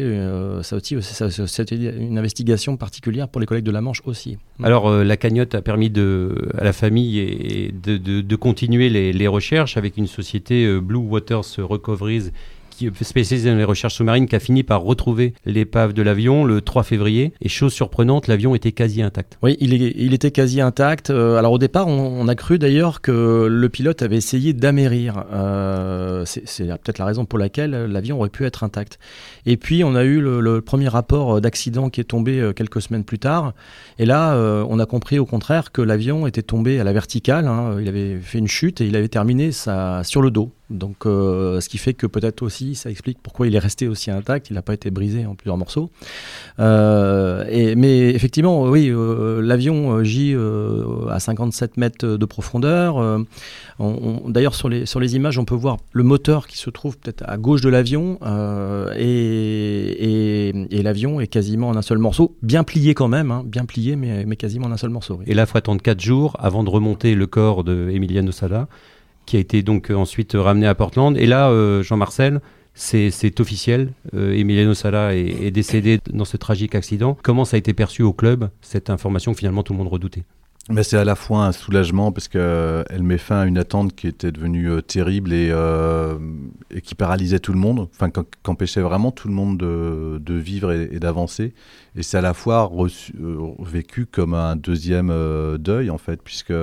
[0.62, 4.38] ça aussi ça, une investigation particulière pour les collègues de la Manche aussi.
[4.63, 9.77] Alors la cagnotte a permis de, à la famille et de, de, continuer les, recherches
[9.77, 12.31] avec une société Blue Waters Recoveries
[13.02, 16.84] spécialisé dans les recherches sous-marines, qui a fini par retrouver l'épave de l'avion le 3
[16.84, 17.34] février.
[17.42, 19.38] Et chose surprenante, l'avion était quasi intact.
[19.44, 21.10] Oui, il, était quasi intact.
[21.10, 25.24] Euh, alors au départ, on, a cru d'ailleurs que le pilote avait essayé d'amérir.
[25.34, 29.00] Euh, c'est peut-être la raison pour laquelle l'avion aurait pu être intact.
[29.46, 33.04] Et puis on a eu le, premier rapport d'accident qui est tombé euh, quelques semaines
[33.04, 33.54] plus tard.
[33.98, 34.36] Et là,
[34.70, 37.48] on a compris au contraire que l'avion était tombé à la verticale.
[37.48, 37.78] Hein.
[37.82, 40.52] Il avait fait une chute et il avait terminé ça sur le dos.
[40.69, 44.12] Donc, euh, ce qui fait que peut-être aussi, ça explique pourquoi il est resté aussi
[44.12, 44.49] intact.
[44.49, 45.89] Il n'a pas été brisé en plusieurs morceaux.
[46.60, 50.36] Euh, mais effectivement, oui, euh, l'avion gît
[51.10, 53.19] à 57 mètres de profondeur.
[54.27, 57.62] D'ailleurs, sur les, images, on peut voir le moteur qui se trouve peut-être à gauche
[57.62, 58.19] de l'avion.
[58.95, 60.53] et,
[60.84, 64.25] l'avion est quasiment en un seul morceau, bien plié quand même, hein, bien plié, mais,
[64.25, 65.19] mais quasiment en un seul morceau.
[65.27, 68.67] Et là, il faut attendre 4 jours avant de remonter le corps de Emiliano Sala
[69.30, 71.15] qui a été donc euh, ensuite ramené à Portland.
[71.15, 72.42] Et là, euh, Jean-Marcel,
[72.74, 73.94] c'est officiel.
[74.15, 77.15] Euh, Emiliano Sala est, décédé dans ce tragique accident.
[77.22, 80.24] Comment ça a été perçu au club, cette information que finalement tout le monde redoutait?
[80.82, 84.32] C'est à la fois un soulagement parce qu'elle met fin à une attente qui était
[84.32, 85.52] devenue terrible et,
[86.84, 91.00] qui paralysait tout le monde, enfin qui empêchait vraiment tout le monde de, vivre et,
[91.00, 91.54] d'avancer.
[91.96, 92.72] Et c'est à la fois
[93.60, 95.12] vécu comme un deuxième
[95.58, 96.54] deuil en fait, puisque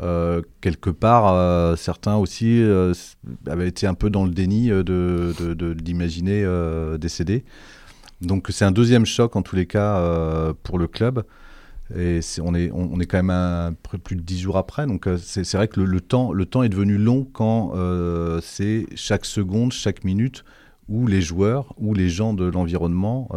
[0.00, 2.94] euh, quelque part, euh, certains aussi euh,
[3.46, 6.46] avaient été un peu dans le déni de, d'imaginer
[6.98, 7.44] décéder.
[8.20, 11.24] Donc c'est un deuxième choc en tous les cas pour le club.
[11.96, 14.86] Et on, est, on, est quand même plus de dix jours après.
[14.86, 17.72] Donc c'est, vrai que le, temps, le temps est devenu long quand
[18.42, 20.44] c'est chaque seconde, chaque minute
[20.88, 23.28] où les joueurs, ou les gens de l'environnement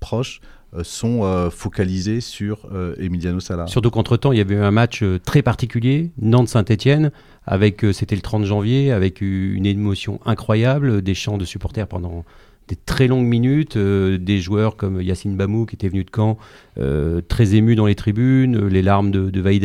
[0.00, 3.66] proches euh, sont euh, focalisés sur euh, Emiliano Sala.
[3.66, 7.10] Surtout qu'entre-temps, il y avait un match très particulier, Nantes-Saint-Etienne,
[7.46, 12.24] avec c'était le 30 janvier, avec une émotion incroyable, des chants de supporters pendant
[12.68, 16.36] des très longues minutes, euh, des joueurs comme Yacine Bamou qui était venu de Caen,
[16.78, 19.64] euh, très ému dans les tribunes, euh, les larmes de, de Vaïd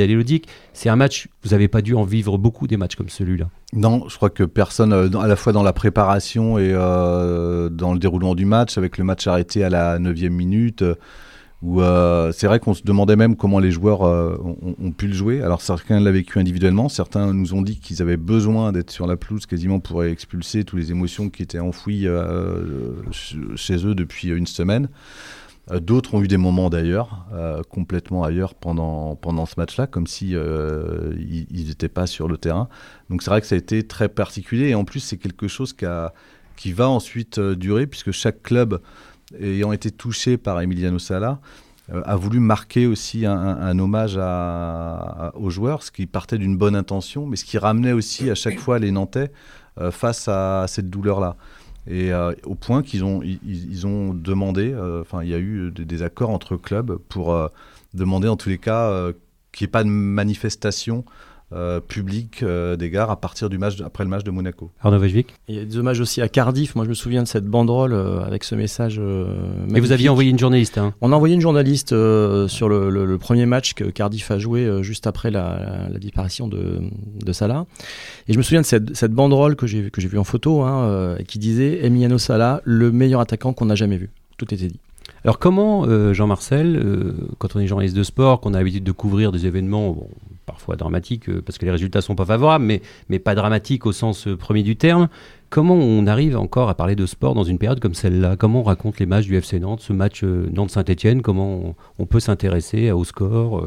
[0.73, 3.49] C'est un match, vous n'avez pas dû en vivre beaucoup des matchs comme celui-là.
[3.73, 8.35] Non, je crois que personne, à la fois dans la préparation et dans le déroulement
[8.35, 10.83] du match, avec le match arrêté à la 9 minute,
[11.63, 11.81] où
[12.33, 15.41] c'est vrai qu'on se demandait même comment les joueurs ont, pu le jouer.
[15.41, 19.15] Alors certains l'ont vécu individuellement, certains nous ont dit qu'ils avaient besoin d'être sur la
[19.15, 22.07] pelouse quasiment pour expulser toutes les émotions qui étaient enfouies
[23.55, 24.89] chez eux depuis une semaine.
[25.71, 30.07] Euh, d'autres ont eu des moments d'ailleurs, euh, complètement ailleurs pendant, pendant ce match-là, comme
[30.07, 32.67] si euh, ils n'étaient pas sur le terrain.
[33.09, 35.73] Donc c'est vrai que ça a été très particulier et en plus c'est quelque chose
[35.73, 38.81] qui va ensuite durer puisque chaque club
[39.39, 41.39] ayant été touché par Emiliano Sala
[42.05, 44.17] a voulu marquer aussi un, hommage
[45.35, 48.57] aux joueurs, ce qui partait d'une bonne intention, mais ce qui ramenait aussi à chaque
[48.57, 49.31] fois les Nantais
[49.91, 51.35] face à cette douleur-là.
[51.87, 55.71] Et euh, au point qu'ils ont, ils, ont demandé, euh, enfin, il y a eu
[55.71, 57.47] des, accords entre clubs pour euh,
[57.93, 59.11] demander en tous les cas
[59.51, 61.03] qu'il n'y ait pas de manifestation
[61.55, 64.71] euh, public euh, des gares à partir du match, après le match de Monaco.
[64.81, 66.75] Arnaud Vajvik Il y a des hommages aussi à Cardiff.
[66.75, 68.99] Moi, je me souviens de cette banderole euh, avec ce message.
[69.69, 70.93] Mais vous aviez envoyé une journaliste hein.
[71.01, 75.29] On a envoyé une journaliste sur le, premier match que Cardiff a joué juste après
[75.29, 76.81] la, disparition de,
[77.23, 77.65] de, Salah.
[78.27, 81.37] Et je me souviens de cette, cette banderole que j'ai vue en photo hein, qui
[81.37, 84.09] disait Emiliano Salah, le meilleur attaquant qu'on a jamais vu.
[84.37, 84.79] Tout était dit.
[85.23, 89.45] Alors comment, Jean-Marcel, quand on est journaliste de sport, qu'on a l'habitude de couvrir des
[89.45, 90.07] événements,
[90.45, 93.91] parfois dramatique euh, parce que les résultats sont pas favorables, mais, mais pas dramatique au
[93.91, 95.07] sens euh, premier du terme.
[95.49, 98.35] Comment on arrive encore à parler de sport dans une période comme celle-là?
[98.37, 102.19] Comment on raconte les matchs du FC Nantes, ce match euh, Nantes-Saint-Etienne Comment on, peut
[102.19, 103.63] s'intéresser au score,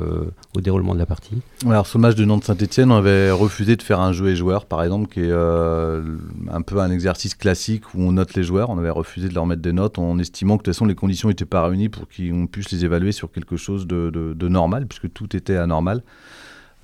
[0.57, 1.41] au déroulement de la partie?
[1.65, 4.83] Alors, ce match de Nantes-Saint-Etienne, on avait refusé de faire un jeu et joueur, par
[4.83, 8.71] exemple, qui est un peu un exercice classique où on note les joueurs.
[8.71, 10.97] On avait refusé de leur mettre des notes en estimant que de toute façon les
[10.97, 14.87] conditions n'étaient pas réunies pour qu'on puisse les évaluer sur quelque chose de, de normal,
[14.87, 16.03] puisque tout était anormal.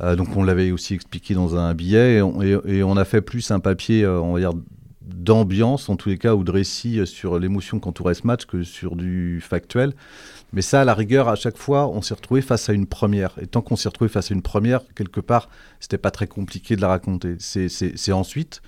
[0.00, 3.60] Euh, donc on l'avait aussi expliqué dans un billet et on, a fait plus un
[3.60, 4.20] papier, euh,
[5.02, 8.62] d'ambiance en tous les cas ou de récit euh, sur l'émotion qu'entourait ce match que
[8.62, 9.92] sur du factuel.
[10.52, 13.34] Mais ça, à la rigueur, à chaque fois, on s'est retrouvé face à une première.
[13.40, 15.48] Et tant qu'on s'est retrouvé face à une première, quelque part,
[15.80, 17.36] c'était pas très compliqué de la raconter.
[17.38, 18.60] C'est ensuite,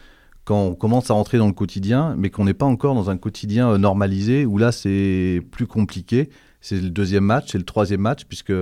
[0.45, 3.19] quand on commence à rentrer dans le quotidien, mais qu'on n'est pas encore dans un
[3.19, 6.31] quotidien normalisé, où là, c'est plus compliqué.
[6.63, 8.55] C'est le deuxième match, c'est le troisième match, puisque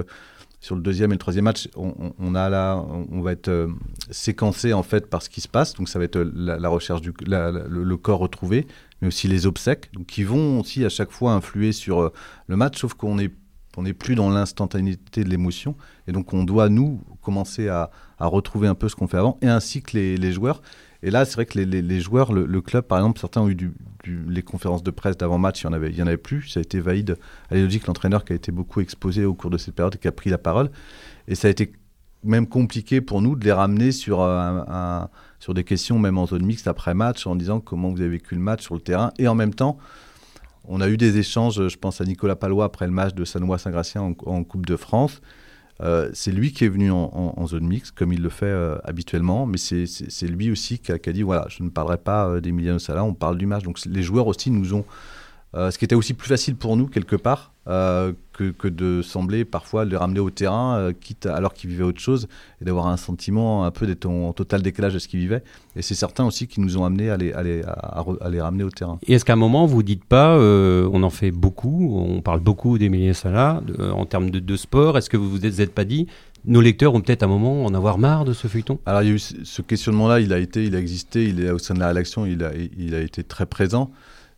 [0.62, 3.66] sur le deuxième et le troisième match, on, va être euh,
[4.12, 5.74] séquencé en fait par ce qui se passe.
[5.74, 8.68] Donc ça va être euh, la, recherche du le, corps retrouvé,
[9.00, 12.12] mais aussi les obsèques, donc qui vont aussi à chaque fois influer sur euh,
[12.46, 13.32] le match, sauf qu'on est
[13.78, 18.68] on n'est plus dans l'instantanéité de l'émotion, et donc on doit nous commencer à, retrouver
[18.68, 20.62] un peu ce qu'on fait avant, et ainsi que les, les joueurs.
[21.02, 23.72] Et là, c'est vrai que les, joueurs, le, club, par exemple, certains ont eu
[24.06, 26.48] les conférences de presse d'avant-match, il n'y en, avait, en avait plus.
[26.48, 27.16] Ça a été Vaïd
[27.50, 30.12] logique l'entraîneur qui a été beaucoup exposé au cours de cette période et qui a
[30.12, 30.70] pris la parole.
[31.26, 31.72] Et ça a été
[32.24, 35.08] même compliqué pour nous de les ramener sur, un,
[35.40, 38.34] sur des questions, même en zone mixte après match, en disant comment vous avez vécu
[38.34, 39.12] le match sur le terrain.
[39.18, 39.78] Et en même temps,
[40.68, 44.14] on a eu des échanges, je pense à Nicolas Palois après le match de Sanois-Saint-Gratien
[44.24, 45.20] en, Coupe de France.
[45.82, 49.46] Euh, c'est lui qui est venu en, zone mixte, comme il le fait euh, habituellement,
[49.46, 53.04] mais c'est lui aussi qui a, dit voilà, je ne parlerai pas euh, d'Emiliano Sala,
[53.04, 53.64] on parle du match.
[53.64, 54.84] Donc les joueurs aussi nous ont.
[55.54, 59.84] ce qui était aussi plus facile pour nous, quelque part, que, que, de sembler parfois
[59.84, 62.28] les ramener au terrain, quitte alors qu'ils vivaient autre chose,
[62.60, 65.42] et d'avoir un sentiment un peu d'être en, total décalage de ce qu'ils vivaient.
[65.76, 68.64] Et c'est certains aussi qui nous ont amenés à les, à les, à, les ramener
[68.64, 68.98] au terrain.
[69.06, 72.78] Et est-ce qu'à un moment, vous dites pas, on en fait beaucoup, on parle beaucoup
[72.78, 76.08] d'Emiliano Sala en termes de, de sport, est-ce que vous vous êtes pas dit,
[76.44, 78.78] nos lecteurs ont peut-être un moment en avoir marre de ce feuilleton?
[78.86, 81.50] Alors il y a eu ce questionnement-là, il a été, il a existé, il est
[81.50, 83.90] au sein de la rédaction, il a, il a été très présent.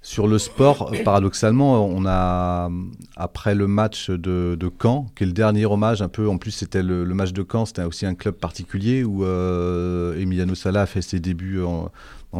[0.04, 2.68] Sur le sport, paradoxalement, on a,
[3.16, 6.82] après le match de, Caen, qui est le dernier hommage, un peu, en plus c'était
[6.82, 11.00] le, match de Caen, c'était aussi un club particulier où euh, Emiliano Sala a fait
[11.00, 11.90] ses débuts en,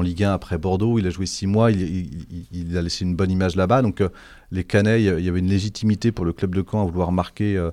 [0.03, 3.57] Ligue 1 après Bordeaux, il a joué six mois, il, a laissé une bonne image
[3.57, 4.11] là-bas, donc euh,
[4.53, 7.57] les Canets, il y avait une légitimité pour le club de Caen à vouloir marquer...
[7.57, 7.70] Euh,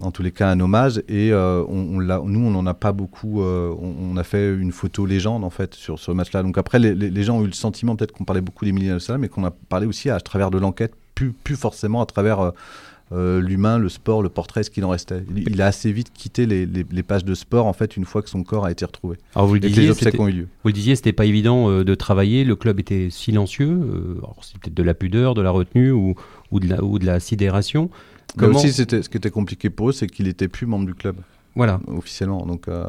[0.00, 1.02] en tous les cas un hommage.
[1.08, 3.42] Et euh, on, nous, on n'en a pas beaucoup.
[3.42, 6.42] Euh, on, a fait une photo légende en fait sur ce match-là.
[6.42, 9.28] Donc après, les, gens ont eu le sentiment peut-être qu'on parlait beaucoup d'Emilien Salah, mais
[9.28, 12.52] qu'on a parlé aussi à, travers de l'enquête, plus, plus forcément à travers
[13.12, 15.24] euh, l'humain, le sport, le portrait, ce qu'il en restait.
[15.34, 18.44] Il, a assez vite quitté les, pages de sport en fait une fois que son
[18.44, 19.16] corps a été retrouvé.
[19.34, 20.48] Alors vous le disiez, les obsèques ont eu lieu.
[20.62, 22.44] Vous le disiez, c'était pas évident de travailler.
[22.44, 23.80] Le club était silencieux.
[24.42, 26.14] c'est peut-être de la pudeur, de la retenue ou,
[26.52, 27.90] ou, de, la, ou de la sidération.
[28.36, 28.58] Comment...
[28.58, 31.16] aussi, ce qui était compliqué pour eux, c'est qu'il n'était plus membre du club.
[31.56, 31.80] Voilà.
[31.88, 32.46] Officiellement.
[32.46, 32.86] Donc, euh,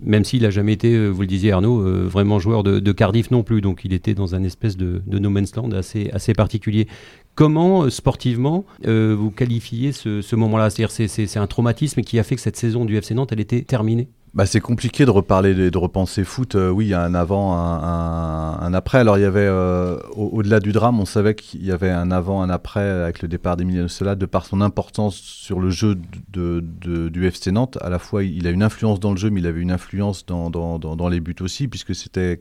[0.00, 3.30] Même s'il n'a jamais été, euh, vous le disiez Arnaud, euh, vraiment joueur de, Cardiff
[3.30, 3.60] non plus.
[3.60, 6.86] Donc il était dans un espèce de, no man's land assez, assez particulier.
[7.34, 10.70] Comment, sportivement, vous qualifiez ce, moment-là?
[10.70, 13.62] C'est-à-dire c'est un traumatisme qui a fait que cette saison du FC Nantes, elle était
[13.62, 14.08] terminée?
[14.34, 16.56] Bah, c'est compliqué de reparler, de, de repenser foot.
[16.56, 18.98] Euh, oui, il y a un avant, un, un, après.
[18.98, 22.42] Alors, il y avait, euh, au-delà du drame, on savait qu'il y avait un avant,
[22.42, 25.96] un après avec le départ d'Emiliano Sola, de par son importance sur le jeu
[26.32, 27.78] de, de, du FC Nantes.
[27.80, 30.26] À la fois, il a une influence dans le jeu, mais il avait une influence
[30.26, 32.40] dans, dans, dans, les buts aussi, puisque c'était,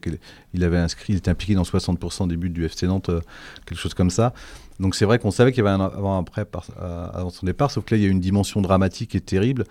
[0.56, 3.22] il avait inscrit, il était impliqué dans 60% des buts du FC Nantes, euh,
[3.68, 4.34] quelque chose comme ça.
[4.80, 7.70] Donc c'est vrai qu'on savait qu'il y avait un avant après par, avant son départ,
[7.70, 9.66] sauf que là il y a une dimension dramatique et terrible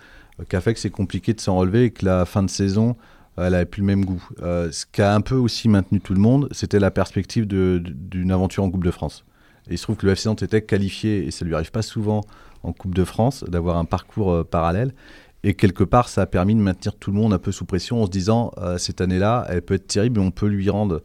[0.48, 2.96] qui a fait que c'est compliqué de s'en relever et que la fin de saison,
[3.36, 4.26] elle n'avait plus le même goût.
[4.42, 8.32] Euh, ce qui a un peu aussi maintenu tout le monde, c'était la perspective d'une
[8.32, 9.24] aventure en Coupe de France.
[9.70, 12.22] Il se trouve que le FC était qualifié, et ça lui arrive pas souvent
[12.62, 14.92] en Coupe de France, d'avoir un parcours euh, parallèle.
[15.44, 18.02] Et quelque part, ça a permis de maintenir tout le monde un peu sous pression
[18.02, 21.02] en se disant, euh, cette année-là, elle peut être terrible, mais on peut lui rendre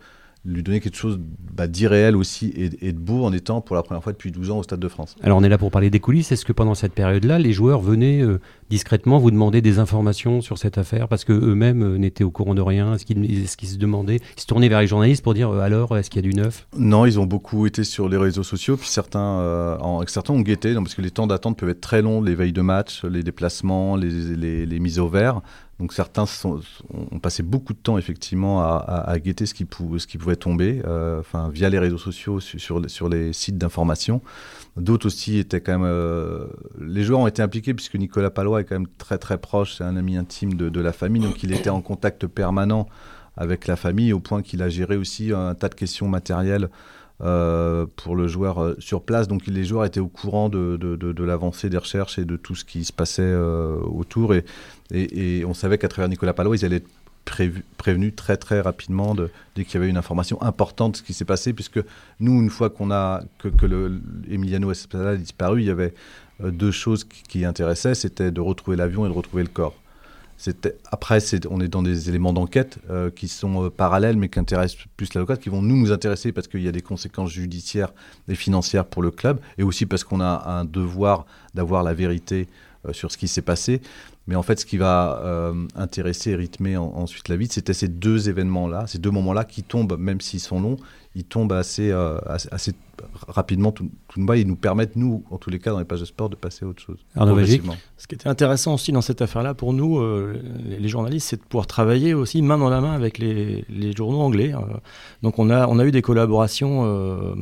[0.48, 1.20] lui donner quelque chose
[1.54, 4.60] bah, d'irréel aussi et, de beau en étant pour la première fois depuis 12 ans
[4.60, 5.16] au Stade de France.
[5.22, 6.32] Alors on est là pour parler des coulisses.
[6.32, 10.58] Est-ce que pendant cette période-là, les joueurs venaient euh, discrètement vous demander des informations sur
[10.58, 12.96] cette affaire parce qu'eux-mêmes euh, n'étaient au courant de rien?
[12.96, 13.06] Est-ce
[13.58, 16.24] qu'ils se demandaient Ils se tournaient vers les journalistes pour dire euh, alors, est-ce qu'il
[16.24, 16.68] y a du neuf?
[16.78, 20.74] Non, ils ont beaucoup été sur les réseaux sociaux, puis certains, en, certains ont guetté,
[20.76, 23.98] parce que les temps d'attente peuvent être très longs, les veilles de match, les déplacements,
[23.98, 25.42] les, les mises au vert.
[25.80, 26.26] Donc certains
[26.90, 31.70] ont passé beaucoup de temps effectivement à, guetter ce qui, pouvait tomber, euh, enfin via
[31.70, 34.22] les réseaux sociaux, sur, les sites d'information.
[34.76, 35.88] D'autres aussi étaient quand même.
[35.88, 36.48] Euh,
[36.80, 39.84] les joueurs ont été impliqués puisque Nicolas Palois est quand même très très proche, c'est
[39.84, 42.88] un ami intime de, la famille, donc il était en contact permanent
[43.36, 46.70] avec la famille au point qu'il a géré aussi un tas de questions matérielles
[47.22, 49.28] euh, pour le joueur sur place.
[49.28, 52.84] Donc les joueurs étaient au courant de, l'avancée des recherches et de tout ce qui
[52.84, 54.34] se passait autour.
[54.34, 54.44] Et,
[54.91, 56.89] et, on savait qu'à travers Nicolas Palo, ils allaient être
[57.78, 61.13] prévenus très très rapidement de, dès qu'il y avait une information importante de ce qui
[61.13, 61.80] s'est passé, puisque
[62.19, 63.50] nous, une fois qu'on a que,
[64.30, 65.93] Emiliano Espinal a disparu, il y avait
[66.39, 69.76] deux choses qui, intéressaient, c'était de retrouver l'avion et de retrouver le corps.
[70.91, 71.19] Après,
[71.50, 75.13] on est dans des éléments d'enquête euh, qui sont euh, parallèles, mais qui intéressent plus
[75.15, 77.91] l'avocat, qui vont nous nous intéresser parce qu'il y a des conséquences judiciaires
[78.28, 82.47] et financières pour le club, et aussi parce qu'on a un devoir d'avoir la vérité
[82.88, 83.82] euh, sur ce qui s'est passé.
[84.28, 88.30] Mais en fait, ce qui va intéresser et rythmer ensuite la vie, c'était ces deux
[88.30, 90.78] événements-là, ces deux moments-là qui tombent, même s'ils sont longs,
[91.16, 91.92] ils tombent assez,
[92.52, 92.74] assez,
[93.28, 94.38] rapidement tout, tout bas.
[94.38, 96.66] Ils nous permettent, nous, en tous les cas, dans les pages de sport, de passer
[96.66, 96.98] à autre chose.
[97.98, 101.42] Ce qui était intéressant aussi dans cette affaire-là, pour nous, euh, les journalistes, c'est de
[101.42, 104.54] pouvoir travailler aussi main dans la main avec les, les journaux anglais.
[104.54, 104.78] Euh.
[105.24, 107.36] donc on a, on a eu des collaborations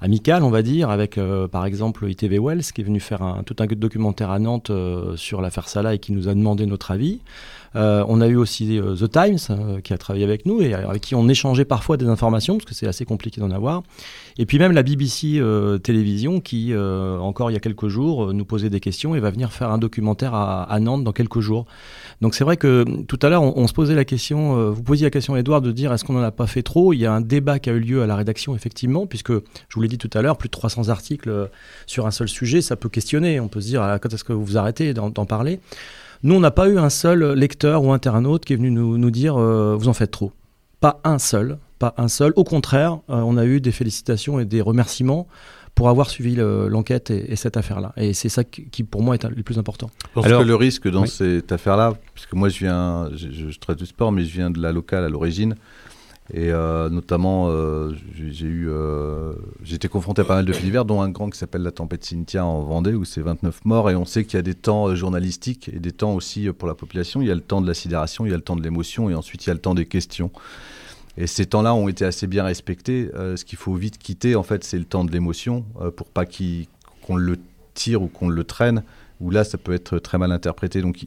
[0.00, 1.18] euh, amicales, on va dire, avec
[1.50, 4.70] par exemple ITV Wells, qui est venu faire un, tout un documentaire à Nantes
[5.16, 7.20] sur l'affaire Salah et qui nous a demandé notre avis.
[7.76, 10.72] Euh, on a eu aussi euh, The Times euh, qui a travaillé avec nous et
[10.72, 13.82] avec qui on échangeait parfois des informations parce que c'est assez compliqué d'en avoir.
[14.38, 15.40] Et puis même la BBC
[15.82, 19.50] Télévision qui, encore il y a quelques jours, nous posait des questions et va venir
[19.50, 21.64] faire un documentaire à, Nantes dans quelques jours.
[22.20, 25.10] Donc c'est vrai que tout à l'heure on, se posait la question, vous posiez la
[25.10, 26.92] question Edouard de dire est-ce qu'on n'en a pas fait trop?
[26.92, 29.74] Il y a un débat qui a eu lieu à la rédaction effectivement puisque je
[29.74, 31.50] vous l'ai dit tout à l'heure, plus de 300 articles
[31.86, 33.40] sur un seul sujet, ça peut questionner.
[33.40, 35.60] On peut se dire ah, quand est-ce que vous vous arrêtez d'en parler?
[36.22, 39.36] Nous, on n'a pas eu un seul lecteur ou internaute qui est venu nous, dire
[39.36, 40.32] euh, vous en faites trop.
[40.80, 42.32] Pas un seul, pas un seul.
[42.36, 45.26] Au contraire, euh, on a eu des félicitations et des remerciements
[45.74, 47.92] pour avoir suivi l'enquête et, cette affaire-là.
[47.98, 49.90] Et c'est ça qui, pour moi, est le plus important.
[50.14, 54.10] Parce que le risque dans cette affaire-là, puisque moi, je viens, je, traite du sport,
[54.10, 55.54] mais je viens de la locale à l'origine.
[56.32, 59.34] Et euh, notamment, euh, j'ai eu, euh,
[59.70, 62.04] été confronté à pas mal de faits divers, dont un grand qui s'appelle la tempête
[62.04, 63.90] Cynthia en Vendée, où c'est 29 morts.
[63.90, 66.74] Et on sait qu'il y a des temps journalistiques et des temps aussi pour la
[66.74, 67.22] population.
[67.22, 69.08] Il y a le temps de la sidération, il y a le temps de l'émotion,
[69.08, 70.32] et ensuite il y a le temps des questions.
[71.16, 73.08] Et ces temps-là ont été assez bien respectés.
[73.14, 75.64] ce qu'il faut vite quitter, en fait, c'est le temps de l'émotion,
[75.96, 77.38] pour pas qu'on le
[77.74, 78.82] tire ou qu'on le traîne
[79.20, 80.82] où là, ça peut être très mal interprété.
[80.82, 81.06] Donc,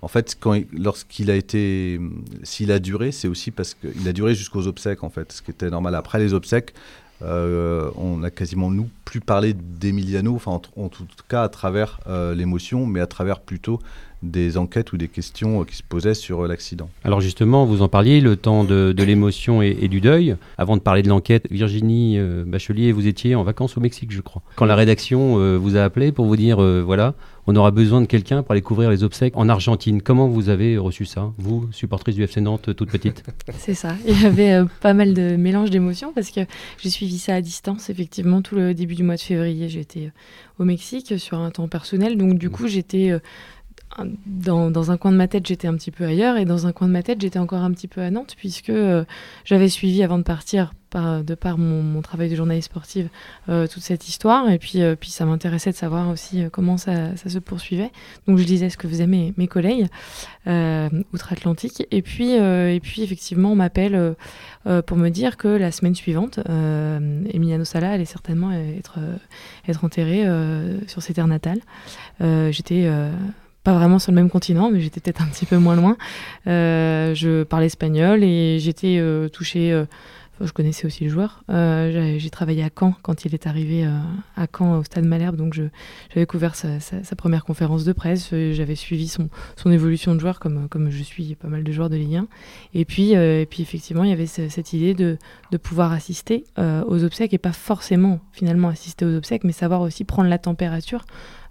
[0.00, 0.38] en fait,
[0.72, 2.00] lorsqu'il a été,
[2.42, 5.50] s'il a duré, c'est aussi parce qu'il a duré jusqu'aux obsèques, en fait, ce qui
[5.50, 5.94] était normal.
[5.94, 6.74] Après les obsèques,
[7.22, 12.34] euh, on a quasiment nous plus parlé d'Emiliano, enfin en, tout cas à travers euh,
[12.34, 13.78] l'émotion, mais à travers plutôt
[14.22, 16.88] des enquêtes ou des questions euh, qui se posaient sur l'accident.
[17.04, 20.36] Alors justement, vous en parliez, le temps de, l'émotion et, du deuil.
[20.58, 24.42] Avant de parler de l'enquête, Virginie Bachelier, vous étiez en vacances au Mexique, je crois.
[24.56, 27.14] Quand la rédaction vous a appelé pour vous dire, voilà,
[27.46, 30.00] on aura besoin de quelqu'un pour aller couvrir les obsèques en Argentine.
[30.00, 33.24] Comment vous avez reçu ça, vous, supportrice du FC Nantes, toute petite?
[33.58, 33.96] C'est ça.
[34.06, 36.40] Il y avait euh, pas mal de mélange d'émotions parce que
[36.78, 37.90] j'ai suivi ça à distance.
[37.90, 41.66] Effectivement, tout le début du mois de février, j'étais euh, au Mexique sur un temps
[41.66, 42.16] personnel.
[42.16, 43.10] Donc, du coup, j'étais.
[43.10, 43.18] Euh,
[44.26, 46.86] dans, un coin de ma tête, j'étais un petit peu ailleurs, et dans un coin
[46.86, 48.72] de ma tête, j'étais encore un petit peu à Nantes, puisque
[49.44, 53.08] j'avais suivi avant de partir par, de par mon, travail de journaliste sportive,
[53.46, 54.50] toute cette histoire.
[54.50, 57.90] Et puis, puis ça m'intéressait de savoir aussi comment ça, se poursuivait.
[58.26, 59.86] Donc je lisais ce que faisaient mes, mes collègues
[60.46, 61.86] outre-Atlantique.
[61.90, 64.14] Et puis, et puis effectivement, on m'appelle
[64.86, 68.98] pour me dire que la semaine suivante, Emiliano Sala allait certainement être,
[69.68, 70.26] être enterré
[70.86, 71.60] sur ses terres natales.
[72.20, 72.90] J'étais
[73.62, 75.96] pas vraiment sur le même continent, mais j'étais peut-être un petit peu moins loin.
[76.46, 79.72] Euh, je parlais espagnol et j'étais euh, touchée.
[79.72, 79.84] Euh,
[80.40, 81.44] je connaissais aussi le joueur.
[81.48, 83.84] j'ai travaillé à Caen quand il est arrivé
[84.36, 86.80] à Caen au Stade Malherbe, donc j'avais couvert sa,
[87.16, 88.30] première conférence de presse.
[88.30, 91.90] J'avais suivi son, son, évolution de joueur comme, comme je suis pas mal de joueurs
[91.90, 92.26] de Ligue 1.
[92.74, 95.16] Et puis, et puis effectivement, il y avait cette idée de,
[95.52, 100.02] de pouvoir assister aux obsèques et pas forcément finalement assister aux obsèques, mais savoir aussi
[100.02, 101.04] prendre la température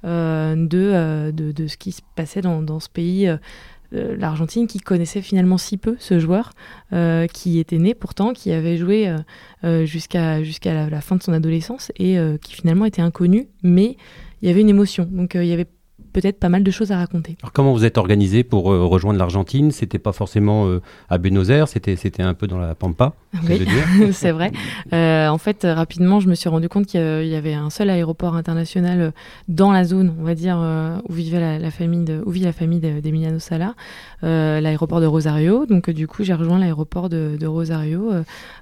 [0.03, 3.37] euh, euh, de, de, ce qui se passait dans, dans ce pays euh,
[4.17, 6.53] l'Argentine qui connaissait finalement si peu ce joueur
[7.33, 9.13] qui était né pourtant, qui avait joué
[9.83, 13.97] jusqu'à jusqu'à la, fin de son adolescence et qui finalement était inconnu, mais
[14.41, 15.07] il y avait une émotion.
[15.11, 15.67] Donc il y avait
[16.11, 17.37] peut-être pas mal de choses à raconter.
[17.41, 19.71] Alors comment vous êtes organisé pour euh, rejoindre l'Argentine?
[19.71, 23.13] C'était pas forcément euh, à Buenos Aires, c'était c'était un peu dans la pampa.
[23.47, 23.65] Oui,
[24.11, 24.51] c'est vrai.
[24.93, 28.35] Euh, en fait, rapidement, je me suis rendu compte qu'il y avait un seul aéroport
[28.35, 29.13] international
[29.47, 30.57] dans la zone, on va dire,
[31.07, 33.75] où vivait la, famille de, où vit la famille d'Emiliano Sala,
[34.21, 35.65] l'aéroport de Rosario.
[35.65, 38.11] Donc du coup, j'ai rejoint l'aéroport de, de, Rosario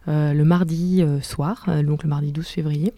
[0.08, 2.93] le mardi soir, donc le mardi 12 février.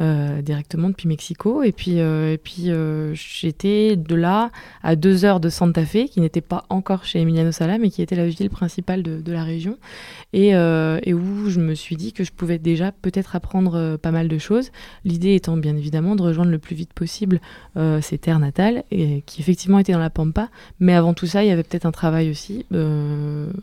[0.00, 1.64] Euh, directement depuis Mexico.
[1.64, 4.52] Et puis, euh, et puis euh, j'étais de là
[4.84, 8.00] à deux heures de Santa Fe, qui n'était pas encore chez Emiliano Sala, mais qui
[8.00, 9.76] était la ville principale de, de la région.
[10.32, 14.28] Et, et, où je me suis dit que je pouvais déjà peut-être apprendre pas mal
[14.28, 14.70] de choses.
[15.04, 17.40] L'idée étant bien évidemment de rejoindre le plus vite possible
[18.02, 20.50] ses terres natales, et, qui effectivement étaient dans la Pampa.
[20.80, 22.66] Mais avant tout ça, il y avait peut-être un travail aussi,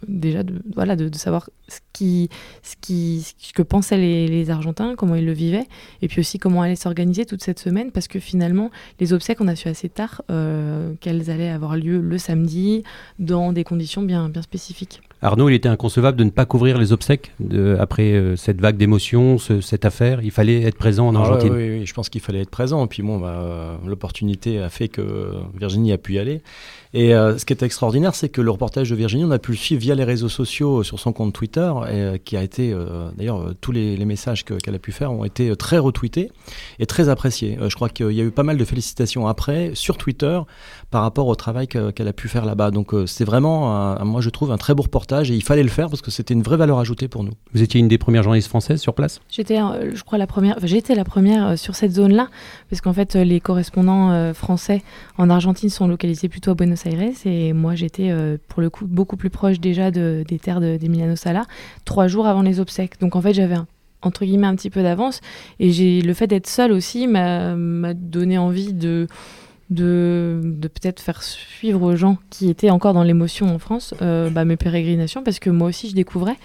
[0.08, 2.30] déjà de, voilà, de, savoir ce, qui,
[2.64, 5.68] ce, qui, ce que pensaient les, les Argentins, comment ils le vivaient.
[6.02, 9.56] Et puis comment allait s'organiser toute cette semaine parce que finalement, les obsèques, on a
[9.56, 12.84] su assez tard euh, qu'elles allaient avoir lieu le samedi
[13.20, 15.02] dans des conditions bien, bien spécifiques.
[15.22, 18.78] Arnaud, il était inconcevable de ne pas couvrir les obsèques de, après euh, cette vague
[18.78, 20.22] d'émotions, cette affaire?
[20.22, 21.54] Il fallait être présent en ah Argentine?
[21.54, 22.84] oui, oui, je pense qu'il fallait être présent.
[22.86, 26.42] Et puis bon, bah, l'opportunité a fait que Virginie a pu y aller.
[26.96, 29.52] Et euh, ce qui est extraordinaire, c'est que le reportage de Virginie, on a pu
[29.52, 32.76] le suivre via les réseaux sociaux sur son compte Twitter, et, euh, qui a été,
[33.18, 36.32] d'ailleurs, tous les, messages qu'elle a pu faire ont été très retweetés
[36.78, 37.58] et très appréciés.
[37.68, 40.40] je crois qu'il y a eu pas mal de félicitations après sur Twitter
[40.92, 42.70] par rapport au travail qu'elle a pu faire là-bas.
[42.70, 45.90] Donc c'est vraiment, moi je trouve, un très beau reportage et il fallait le faire
[45.90, 47.34] parce que c'était une vraie valeur ajoutée pour nous.
[47.54, 49.22] Vous étiez une des premières journalistes françaises sur place?
[49.30, 50.58] J'étais, euh, je crois, la première.
[50.58, 52.30] Enfin, j'étais la première euh, sur cette zone-là
[52.70, 54.84] parce qu'en fait, euh, les correspondants français
[55.18, 56.85] en Argentine sont localisés plutôt à Buenos Aires
[57.26, 58.14] et moi, j'étais
[58.48, 61.46] pour le coup beaucoup plus proche déjà de, des terres d'Emiliano Sala,
[61.84, 63.00] trois jours avant les obsèques.
[63.00, 63.56] Donc en fait, j'avais
[64.02, 65.22] entre guillemets un petit peu d'avance
[65.60, 67.56] et j'ai le fait d'être seule aussi m'a
[67.94, 69.08] donné envie de
[69.70, 74.46] de, peut-être faire suivre aux gens qui étaient encore dans l'émotion en France euh, bah,
[74.46, 76.36] mes pérégrinations parce que moi aussi je découvrais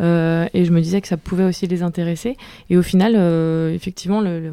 [0.00, 2.36] euh, et je me disais que ça pouvait aussi les intéresser.
[2.70, 4.50] Et au final euh, effectivement le,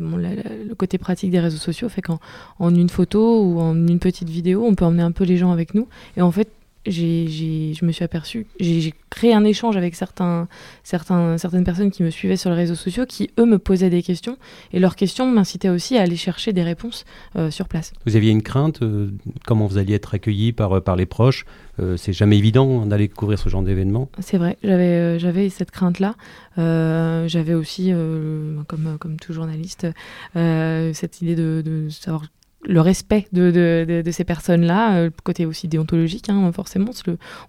[0.78, 2.19] côté pratique des réseaux sociaux fait qu'en
[2.59, 5.51] en une photo ou en une petite vidéo on peut emmener un peu les gens
[5.51, 5.88] avec nous.
[6.17, 6.49] Et en fait
[6.88, 10.47] j'ai, je me suis aperçu, j'ai, créé un échange avec certains,
[10.83, 14.03] certains, certaines personnes qui me suivaient sur les réseaux sociaux, qui eux me posaient des
[14.03, 14.38] questions,
[14.73, 17.93] et leurs questions m'incitaient aussi à aller chercher des réponses euh, sur place.
[18.05, 19.11] Vous aviez une crainte, euh,
[19.45, 21.45] comment vous alliez être accueilli par, euh, par les proches?
[21.97, 24.09] C'est jamais évident d'aller couvrir ce genre d'événement.
[24.17, 26.15] C'est vrai, j'avais, j'avais cette crainte-là.
[26.57, 27.93] j'avais aussi,
[28.65, 29.85] comme, comme tout journaliste,
[30.33, 32.23] cette idée de, de savoir
[32.65, 36.91] le respect de, de, ces personnes-là, euh, côté aussi déontologique, hein, forcément,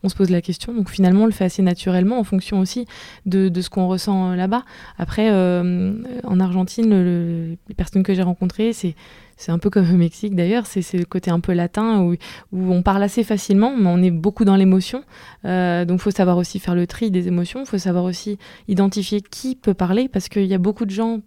[0.02, 0.74] on se pose la question.
[0.74, 2.86] Donc finalement, on le fait assez naturellement en fonction aussi
[3.26, 4.64] de, ce qu'on ressent euh, là-bas.
[4.98, 5.94] Après, euh,
[6.24, 8.94] en Argentine, les personnes que j'ai rencontrées, c'est
[9.40, 12.14] c'est un peu comme au Mexique d'ailleurs, c'est le côté un peu latin où,
[12.50, 15.04] où, on parle assez facilement, mais on est beaucoup dans l'émotion.
[15.44, 18.36] donc il faut savoir aussi faire le tri des émotions, il faut savoir aussi
[18.66, 21.20] identifier qui peut parler, parce qu'il y a beaucoup de gens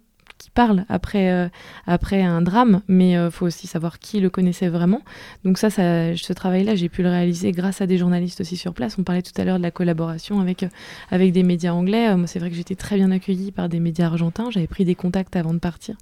[0.54, 1.48] parle après, euh,
[1.86, 5.00] après un drame, mais il euh, faut aussi savoir qui le connaissait vraiment.
[5.44, 8.74] Donc ça, ça ce travail-là, j'ai pu le réaliser grâce à des journalistes aussi sur
[8.74, 8.96] place.
[8.98, 10.68] On parlait tout à l'heure de la collaboration avec, euh,
[11.10, 12.14] avec des médias anglais.
[12.16, 14.50] moi, c'est vrai que j'étais très bien accueillie par des médias argentins.
[14.50, 15.96] J'avais pris des contacts avant de partir.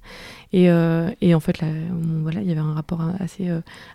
[0.53, 0.65] Et,
[1.21, 1.67] et en fait, là,
[2.21, 3.49] voilà, il y avait un rapport assez,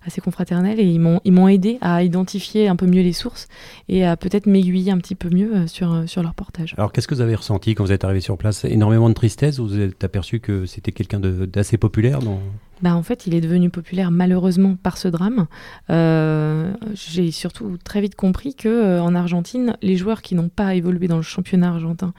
[0.06, 3.48] assez confraternel et ils m'ont, ils m'ont aidé à identifier un peu mieux les sources
[3.90, 6.74] et à peut-être m'aiguiller un petit peu mieux sur, sur leur portage.
[6.78, 8.64] Alors, qu'est-ce que vous avez ressenti quand vous êtes arrivé sur place?
[8.64, 12.40] Énormément de tristesse ou vous êtes aperçu c'était quelqu'un d'assez populaire dans...
[12.82, 15.46] bah, en fait, il est devenu populaire malheureusement par ce drame.
[15.88, 20.74] Euh, j'ai surtout très vite compris que euh, en Argentine, les joueurs qui n'ont pas
[20.74, 22.12] évolué dans le championnat argentin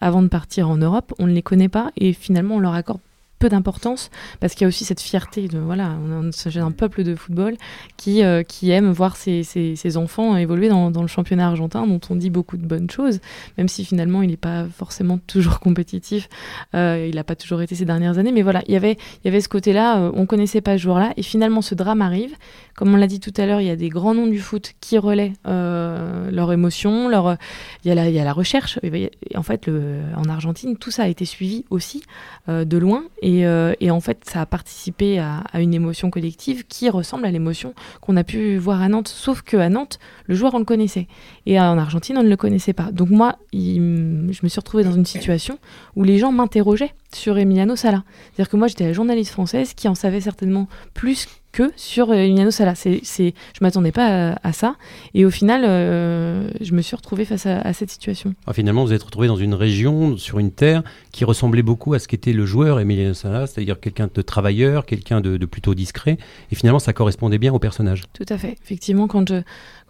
[0.00, 3.00] avant de partir en Europe, on ne les connaît pas et finalement on leur accorde
[3.48, 7.14] d'importance parce qu'il y a aussi cette fierté de voilà, on est un peuple de
[7.14, 7.56] football
[7.96, 12.00] qui, euh, qui aime voir ses, ses, enfants évoluer dans, dans, le championnat argentin dont
[12.10, 13.20] on dit beaucoup de bonnes choses,
[13.58, 16.28] même si finalement il n'est pas forcément toujours compétitif,
[16.74, 19.26] euh, il n'a pas toujours été ces dernières années, mais voilà, il y avait, il
[19.26, 22.34] y avait ce côté-là, euh, on connaissait pas ce joueur-là, et finalement ce drame arrive,
[22.74, 24.72] comme on l'a dit tout à l'heure, il y a des grands noms du foot
[24.80, 27.36] qui relaient leur émotion, leur,
[27.84, 30.76] il, y a la, il y a la recherche, et, en fait le, en Argentine
[30.76, 32.02] tout ça a été suivi aussi
[32.48, 36.90] de loin, et euh, et, en fait, ça a participé à, une émotion collective qui
[36.90, 39.08] ressemble à l'émotion qu'on a pu voir à Nantes.
[39.08, 41.08] Sauf qu'à Nantes, le joueur, on le connaissait.
[41.46, 42.90] Et en Argentine, on ne le connaissait pas.
[42.92, 45.58] Donc moi, je me suis retrouvée dans une situation
[45.96, 48.04] où les gens m'interrogeaient sur Emiliano Sala.
[48.32, 52.14] C'est-à-dire que moi, j'étais la journaliste française qui en savait certainement plus que sur euh,
[52.14, 52.74] Emiliano Sala.
[52.74, 54.74] C'est, c'est, je m'attendais pas à, ça.
[55.14, 58.34] Et au final, euh, je me suis retrouvée face à, cette situation.
[58.46, 60.82] Ah, finalement, vous êtes retrouvé dans une région, sur une terre,
[61.12, 65.20] qui ressemblait beaucoup à ce qu'était le joueur Emiliano Sala, c'est-à-dire quelqu'un de travailleur, quelqu'un
[65.20, 66.18] de, plutôt discret.
[66.50, 68.02] Et finalement, ça correspondait bien au personnage.
[68.12, 68.56] Tout à fait.
[68.64, 69.42] Effectivement, quand, je,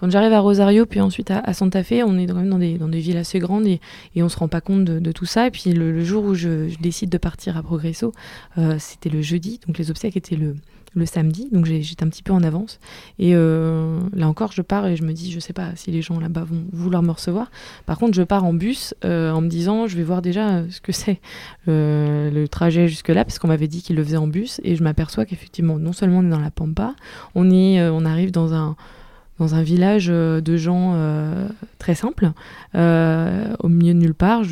[0.04, 2.98] quand j'arrive à Rosario, puis ensuite à, Santa Fe, on est quand même dans des,
[2.98, 3.80] villes assez grandes et,
[4.14, 5.46] et on se rend pas compte de, tout ça.
[5.46, 8.12] Et puis le, jour où je, décide de partir à Progresso,
[8.58, 12.34] euh, c'était le jeudi, donc les obsèques étaient le samedi, donc j'étais un petit peu
[12.34, 12.80] en avance.
[13.18, 16.02] Et euh, là encore, je pars et je me dis, je sais pas si les
[16.02, 17.50] gens là-bas vont vouloir me recevoir.
[17.86, 20.82] Par contre, je pars en bus euh, en me disant, je vais voir déjà ce
[20.82, 21.18] que c'est
[21.66, 25.24] le trajet jusque-là, parce qu'on m'avait dit qu'il le faisait en bus, et je m'aperçois
[25.24, 26.94] qu'effectivement, non seulement on est dans la Pampa,
[27.34, 28.76] on, est, on arrive dans un
[29.38, 32.32] dans un village euh, de gens euh, très simples,
[32.74, 34.42] euh, au milieu de nulle part.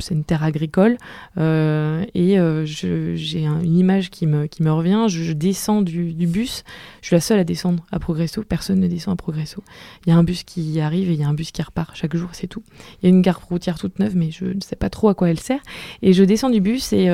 [0.00, 0.96] C'est une terre agricole
[1.36, 5.06] et j'ai une image qui me, revient.
[5.08, 6.64] Je, descends du, bus.
[7.00, 8.42] Je suis la seule à descendre à Progresso.
[8.42, 9.62] Personne ne descend à Progresso.
[10.06, 11.96] Il y a un bus qui arrive et il y a un bus qui repart
[11.96, 12.62] chaque jour, c'est tout.
[13.02, 15.14] Il y a une gare routière toute neuve, mais je ne sais pas trop à
[15.14, 15.60] quoi elle sert.
[16.02, 17.08] Et je descends du bus et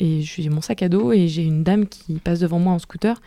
[0.00, 3.20] j'ai mon sac à dos et j'ai une dame qui passe devant moi en scooter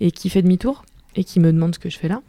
[0.00, 0.82] et qui fait demi-tour
[1.16, 2.22] et qui me demande ce que je fais là.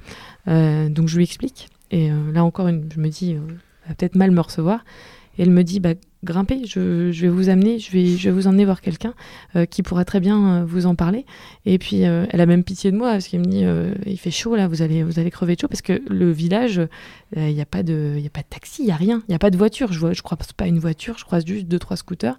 [0.47, 1.69] Euh, donc je lui explique.
[1.91, 3.39] Et euh, là encore, une, je me dis, euh,
[3.83, 4.83] elle va peut-être mal me recevoir.
[5.37, 5.93] Et elle me dit, bah,
[6.23, 9.13] grimpez, je, vais vous amener, je vais, vous emmener voir quelqu'un
[9.69, 11.25] qui pourra très bien vous en parler.
[11.65, 13.63] Et puis elle a même pitié de moi parce qu'elle me dit,
[14.05, 16.81] il fait chaud là, vous allez, vous allez crever de chaud parce que le village,
[17.35, 19.57] il n'y a pas de, taxi, il y a rien, il n'y a pas de
[19.57, 19.93] voiture.
[19.93, 22.37] Je vois, je crois pas une voiture, je croise juste deux trois scooters.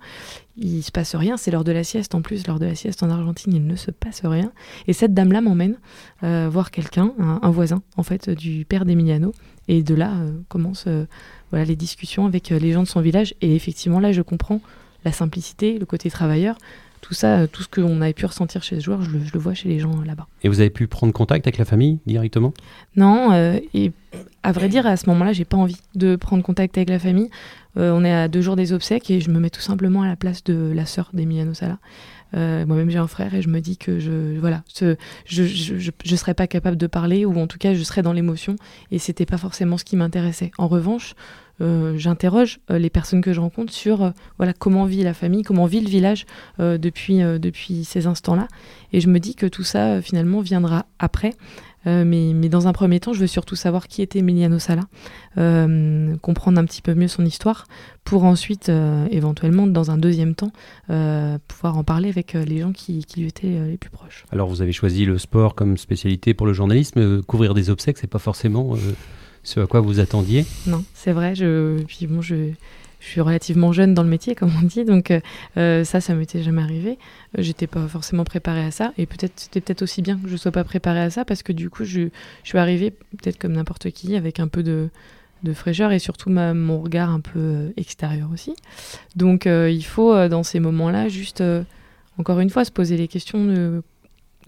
[0.57, 3.03] Il se passe rien, c'est l'heure de la sieste en plus, l'heure de la sieste
[3.03, 4.53] en Argentine, il ne se passe rien.
[4.87, 5.77] Et cette dame-là m'emmène
[6.23, 9.33] voir quelqu'un, un, un, voisin en fait du père d'Emiliano.
[9.69, 10.13] Et de là
[10.49, 10.89] commencent
[11.53, 13.35] voilà, les discussions avec euh, les gens de son village.
[13.43, 14.61] Et effectivement, là, je comprends
[15.05, 16.57] la simplicité, le côté travailleur.
[17.03, 19.53] Tout ça, euh, tout ce qu'on avait pu ressentir chez ce joueur, je le, vois
[19.53, 20.27] chez les gens euh, là-bas.
[20.43, 22.55] Et vous avez pu prendre contact avec la famille directement?
[22.97, 23.33] Non,
[23.75, 23.93] et
[24.43, 27.29] à vrai dire, à ce moment-là, j'ai pas envie de prendre contact avec la famille.
[27.77, 30.17] on est à deux jours des obsèques et je me mets tout simplement à la
[30.17, 31.79] place de la sœur d'Emiliano Sala.
[32.33, 34.95] Moi-même, j'ai un frère et je me dis que je voilà, je,
[35.27, 38.57] je, je, serais pas capable de parler ou en tout cas, je serais dans l'émotion
[38.91, 40.51] et c'était pas forcément ce qui m'intéressait.
[40.59, 41.15] En revanche,
[41.61, 45.43] euh, j'interroge euh, les personnes que je rencontre sur euh, voilà comment vit la famille,
[45.43, 46.27] comment vit le village
[46.59, 48.49] depuis, depuis ces instants-là.
[48.93, 51.35] Et je me dis que tout ça finalement viendra après.
[51.85, 54.83] Mais, mais, dans un premier temps, je veux surtout savoir qui était Emiliano Sala,
[56.23, 57.67] comprendre un petit peu mieux son histoire,
[58.05, 58.71] pour ensuite,
[59.11, 60.53] éventuellement, dans un deuxième temps,
[61.49, 64.25] pouvoir en parler avec les gens qui, qui, lui étaient les plus proches.
[64.33, 67.23] Alors, vous avez choisi le sport comme spécialité pour le journalisme.
[67.23, 68.77] Couvrir des obsèques, c'est pas forcément
[69.43, 70.45] ce à quoi vous attendiez?
[70.67, 71.35] Non, c'est vrai.
[71.35, 72.51] Je, puis bon, je,
[73.03, 75.13] je, suis relativement jeune dans le métier, comme on dit, donc
[75.57, 76.99] euh, ça, ça m'était jamais arrivé.
[77.37, 80.53] J'étais pas forcément préparée à ça, et peut-être c'était peut-être aussi bien que je sois
[80.53, 82.09] pas préparée à ça, parce que du coup, je,
[82.45, 84.89] suis arrivée peut-être comme n'importe qui, avec un peu de,
[85.43, 88.55] de fraîcheur et surtout mon regard un peu euh, extérieur aussi.
[89.17, 91.43] Donc, euh, il faut dans ces moments-là juste,
[92.19, 93.83] encore une fois, se poser les questions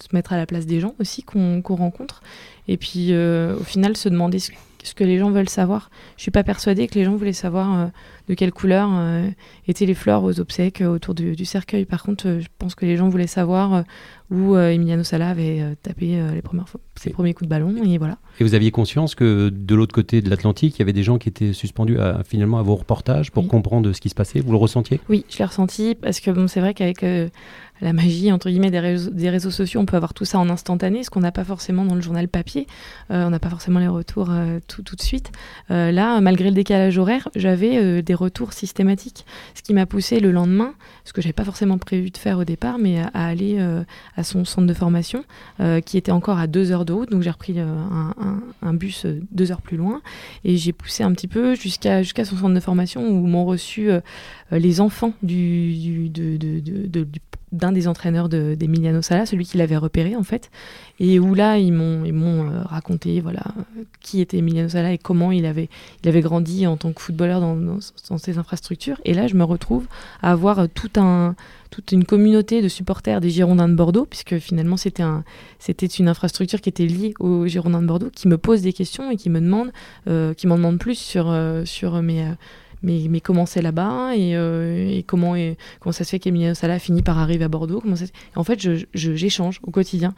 [0.01, 2.21] se mettre à la place des gens aussi qu'on rencontre
[2.67, 4.41] et puis au final se demander
[4.85, 5.91] ce que les gens veulent savoir.
[6.17, 7.87] Je suis pas persuadée que les gens voulaient savoir euh,
[8.29, 9.29] de quelle couleur euh,
[9.67, 11.87] étaient les fleurs aux obsèques euh, autour du, cercueil.
[11.87, 13.85] Par contre, je pense que les gens voulaient savoir
[14.31, 18.19] où Emiliano Sala avait tapé les premières fois, ses premiers coups de ballon et voilà.
[18.41, 21.19] Et vous aviez conscience que de l'autre côté de l'Atlantique, il y avait des gens
[21.19, 24.41] qui étaient suspendus à, finalement à vos reportages pour comprendre ce qui se passait?
[24.41, 25.01] Vous le ressentiez?
[25.09, 27.05] Oui, je l'ai ressenti parce que bon, c'est vrai qu'avec
[27.81, 30.49] la magie entre guillemets des réseaux, des réseaux, sociaux, on peut avoir tout ça en
[30.49, 32.67] instantané, ce qu'on n'a pas forcément dans le journal papier.
[33.11, 34.31] on n'a pas forcément les retours
[34.69, 35.31] tout, tout de suite.
[35.69, 40.75] là, malgré le décalage horaire, j'avais des retours systématiques, ce qui m'a poussé le lendemain,
[41.05, 43.59] ce que j'avais pas forcément prévu de faire au départ, mais à, aller
[44.17, 45.25] à son centre de formation,
[45.85, 47.11] qui était encore à deux heures de route.
[47.11, 50.01] Donc j'ai repris un, un, bus deux heures plus loin
[50.45, 53.91] et j'ai poussé un petit peu jusqu'à jusqu'à son centre de formation où m'ont reçu
[54.51, 56.11] les enfants du,
[57.55, 60.51] d'un des entraîneurs d'Emiliano Sala, celui qui l'avait repéré en fait,
[61.01, 63.43] et où là ils m'ont euh, raconté voilà
[64.01, 65.69] qui était Emiliano Sala et comment il avait
[66.03, 69.01] il avait grandi en tant que footballeur dans, dans, ces infrastructures.
[69.05, 69.87] Et là je me retrouve
[70.23, 71.35] à avoir tout un
[71.71, 75.25] toute une communauté de supporters des Girondins de Bordeaux, puisque finalement c'était un,
[75.59, 79.11] c'était une infrastructure qui était liée aux Girondins de Bordeaux, qui me pose des questions
[79.11, 79.73] et qui me demande,
[80.07, 82.29] euh, qui m'en demande plus sur, euh, sur mes,
[82.85, 85.35] mais, comment c'est là-bas et, euh, et, comment,
[85.81, 88.05] comment ça se fait qu'Emiliano Sala finit par arriver à Bordeaux comment ça
[88.37, 88.61] En fait,
[88.95, 90.15] j'échange je, au quotidien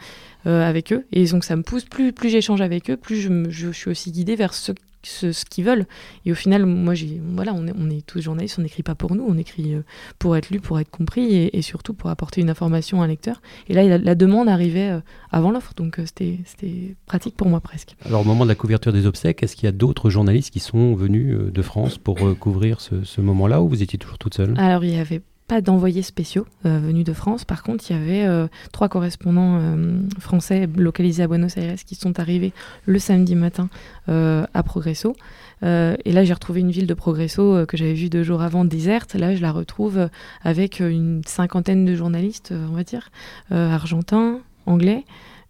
[0.46, 3.50] euh, avec eux et donc ça me pousse, plus, plus j'échange avec eux, plus je,
[3.50, 4.72] je, suis aussi guidée vers ce
[5.06, 5.86] ce, qu'ils veulent.
[6.24, 8.94] Et au final, moi, j'ai, voilà, on est, on est tous journalistes, on n'écrit pas
[8.94, 9.82] pour nous, on écrit euh,
[10.18, 13.40] pour être lu, pour être compris et, surtout pour apporter une information à un lecteur.
[13.68, 15.00] Et là, la, demande arrivait euh,
[15.30, 17.96] avant l'offre, donc euh, c'était, c'était pratique pour moi presque.
[18.04, 20.60] Alors, au moment de la couverture des obsèques, est-ce qu'il y a d'autres journalistes qui
[20.60, 24.54] sont venus de France pour couvrir ce, ce moment-là ou vous étiez toujours toute seule?
[24.58, 27.44] Alors, il y avait pas d'envoyés spéciaux euh, venus de France.
[27.44, 31.94] Par contre, il y avait euh, trois correspondants euh, français localisés à Buenos Aires qui
[31.94, 32.52] sont arrivés
[32.84, 33.68] le samedi matin
[34.08, 35.16] à Progresso.
[35.62, 39.14] et là, j'ai retrouvé une ville de Progresso que j'avais vue deux jours avant déserte.
[39.14, 40.08] Là, je la retrouve
[40.42, 43.10] avec une cinquantaine de journalistes, on va dire,
[43.50, 45.04] argentins, anglais.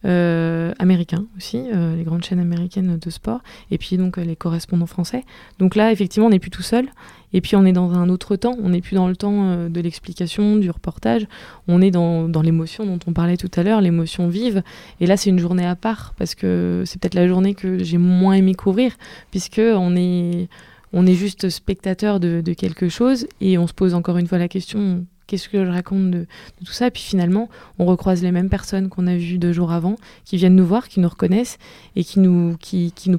[0.05, 3.41] Américains aussi, les grandes chaînes américaines de sport,
[3.71, 5.25] et puis donc les correspondants français.
[5.59, 6.87] Donc là, effectivement, on n'est plus tout seul.
[7.33, 9.69] Et puis on est dans un autre temps, on n'est plus dans le temps euh,
[9.69, 11.27] de l'explication, du reportage,
[11.69, 14.63] on est dans, dans l'émotion dont on parlait tout à l'heure, l'émotion vive.
[15.01, 17.99] Et là c'est une journée à part, parce que c'est peut-être la journée que j'ai
[17.99, 18.97] moins aimé couvrir,
[19.31, 20.49] puisque on est,
[20.93, 24.49] on est juste spectateur de quelque chose, et on se pose encore une fois la
[24.49, 26.27] question, qu'est-ce que je raconte de,
[26.65, 26.89] tout ça.
[26.89, 27.49] Et puis finalement,
[27.79, 30.89] on recroise les mêmes personnes qu'on a vues deux jours avant, qui viennent nous voir,
[30.89, 31.59] qui nous reconnaissent
[31.95, 32.57] et qui nous,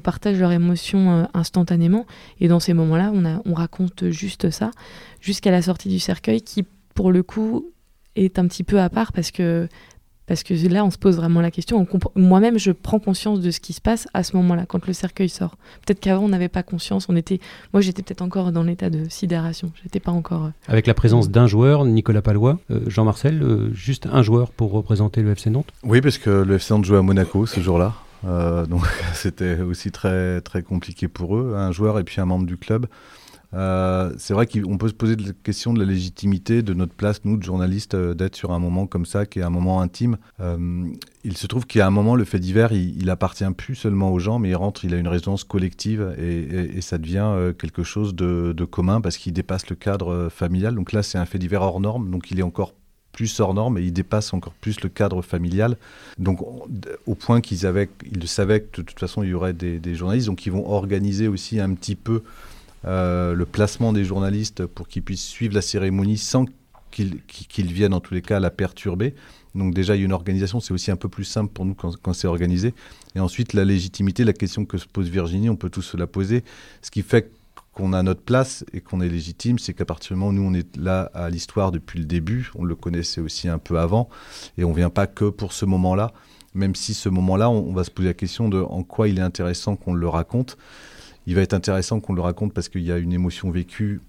[0.02, 2.06] partagent leurs émotions euh, instantanément.
[2.40, 3.12] Et dans ces moments-là,
[3.44, 4.70] on raconte juste ça,
[5.20, 7.72] jusqu'à la sortie du cercueil, qui pour le coup
[8.16, 9.68] est un petit peu à part parce que
[10.28, 11.86] parce que là, on se pose vraiment la question.
[12.14, 15.30] Moi-même, je prends conscience de ce qui se passe à ce moment-là, quand le cercueil
[15.30, 15.56] sort.
[15.86, 17.06] Peut-être qu'avant, on n'avait pas conscience.
[17.08, 17.40] On était,
[17.72, 19.72] moi, j'étais peut-être encore dans l'état de sidération.
[19.82, 20.44] J'étais pas encore.
[20.44, 24.72] Euh, Avec la présence d'un joueur, Nicolas Palois, euh, Jean-Marcel, euh, juste un joueur pour
[24.72, 25.72] représenter le FC Nantes?
[25.82, 27.94] Oui, parce que le FC Nantes jouait à Monaco ce jour-là.
[28.68, 28.82] donc
[29.14, 32.86] c'était aussi très très compliqué pour eux, un joueur et puis un membre du club.
[33.54, 37.24] Euh, c'est vrai qu'on peut se poser la question de la légitimité de notre place,
[37.24, 40.18] nous, de journalistes, euh, d'être sur un moment comme ça, qui est un moment intime.
[40.40, 40.86] Euh,
[41.24, 44.38] il se trouve qu'à un moment, le fait divers, il, appartient plus seulement aux gens,
[44.38, 49.00] mais il rentre, il a une résonance collective et, ça devient quelque chose de, commun
[49.00, 50.74] parce qu'il dépasse le cadre familial.
[50.74, 52.74] Donc là, c'est un fait divers hors norme, donc il est encore
[53.12, 55.76] plus hors norme et il dépasse encore plus le cadre familial.
[56.18, 56.40] Donc,
[57.06, 60.28] au point qu'ils avaient, ils savaient que de toute façon, il y aurait des journalistes,
[60.28, 62.22] donc ils vont organiser aussi un petit peu
[62.84, 66.46] euh, le placement des journalistes pour qu'ils puissent suivre la cérémonie sans
[66.90, 69.14] qu'ils viennent en tous les cas la perturber.
[69.54, 71.74] Donc déjà, il y a une organisation, c'est aussi un peu plus simple pour nous
[71.74, 72.74] quand, c'est organisé.
[73.14, 76.06] Et ensuite, la légitimité, la question que se pose Virginie, on peut tous se la
[76.06, 76.44] poser.
[76.82, 77.32] Ce qui fait
[77.72, 80.42] qu'on a notre place et qu'on est légitime, c'est qu'à partir du moment où nous,
[80.42, 84.08] on est là à l'histoire depuis le début, on le connaissait aussi un peu avant,
[84.56, 86.12] et on ne vient pas que pour ce moment-là,
[86.54, 89.18] même si ce moment-là, on, on va se poser la question de en quoi il
[89.18, 90.56] est intéressant qu'on le raconte
[91.28, 94.00] il va être intéressant qu'on le raconte parce qu'il y a une émotion vécue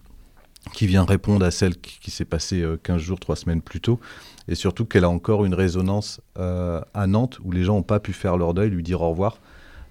[0.71, 3.99] qui vient répondre à celle qui, s'est passée 15 euh, jours, 3 semaines plus tôt,
[4.47, 7.99] et surtout qu'elle a encore une résonance euh, à Nantes où les gens n'ont pas
[7.99, 9.37] pu faire leur deuil, lui dire au revoir,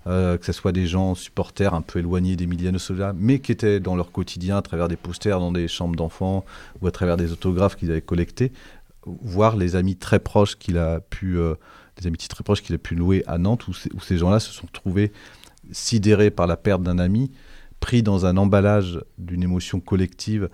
[0.06, 3.78] euh, que ce soit des gens supporters un peu éloignés d'Emiliano Sola, mais qui étaient
[3.78, 6.46] dans leur quotidien à travers des posters dans des chambres d'enfants
[6.80, 8.52] ou à travers des autographes qu'ils avaient collectés,
[9.04, 11.38] voir les amis très proches qu'il a pu,
[11.98, 14.50] des amitiés très proches qu'il a pu louer à Nantes, où, où ces gens-là se
[14.50, 15.12] sont trouvés
[15.70, 17.30] sidéré par la perte d'un ami,
[17.80, 20.48] pris dans un emballage d'une émotion collective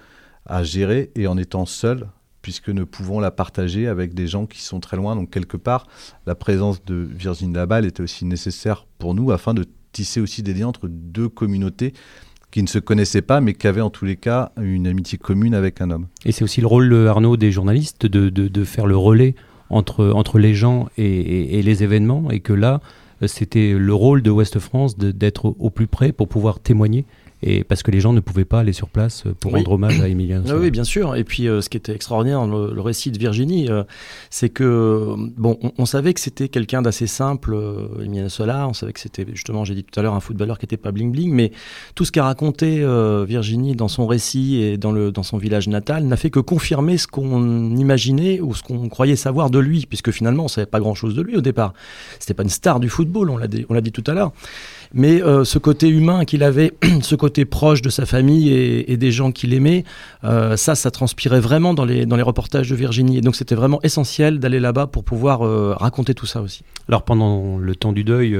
[0.46, 2.08] à gérer et en étant seul,
[2.42, 5.16] puisque nous pouvons la partager avec des gens qui sont très loin.
[5.16, 5.86] Donc quelque part,
[6.26, 10.52] la présence de Virginie Laballe était aussi nécessaire pour nous afin de tisser aussi des
[10.52, 11.94] liens entre deux communautés
[12.50, 15.54] qui ne se connaissaient pas, mais qui avaient en tous les cas une amitié commune
[15.54, 16.06] avec un homme.
[16.24, 19.34] Et c'est aussi le rôle, Arnaud, des journalistes de, de, faire le relais
[19.70, 22.80] entre, entre les gens et, et les événements, et que là,
[23.26, 27.04] c'était le rôle de Ouest France d'être au plus près pour pouvoir témoigner
[27.46, 30.08] et parce que les gens ne pouvaient pas aller sur place pour rendre hommage à
[30.08, 31.14] Emiliano ah oui, bien sûr.
[31.14, 33.68] Et puis, ce qui était extraordinaire dans le, récit de Virginie,
[34.30, 37.56] c'est que, bon, on, savait que c'était quelqu'un d'assez simple,
[38.00, 38.66] Emiliano Sola.
[38.68, 40.90] On savait que c'était, justement, j'ai dit tout à l'heure, un footballeur qui n'était pas
[40.90, 41.32] bling-bling.
[41.32, 41.52] Mais
[41.94, 42.84] tout ce qu'a raconté
[43.26, 46.96] Virginie dans son récit et dans, le, dans son village natal n'a fait que confirmer
[46.96, 50.80] ce qu'on imaginait ou ce qu'on croyait savoir de lui, puisque finalement, on savait pas
[50.80, 51.74] grand-chose de lui au départ.
[52.18, 54.32] C'était pas une star du football, on l'a dit, dit tout à l'heure.
[54.94, 56.72] Mais euh, ce côté humain qu'il avait,
[57.02, 59.84] ce côté proche de sa famille et, des gens qu'il aimait,
[60.22, 63.18] euh, ça, ça transpirait vraiment dans les, dans les reportages de Virginie.
[63.18, 66.62] Et donc c'était vraiment essentiel d'aller là-bas pour pouvoir euh, raconter tout ça aussi.
[66.88, 68.38] Alors pendant le temps du deuil,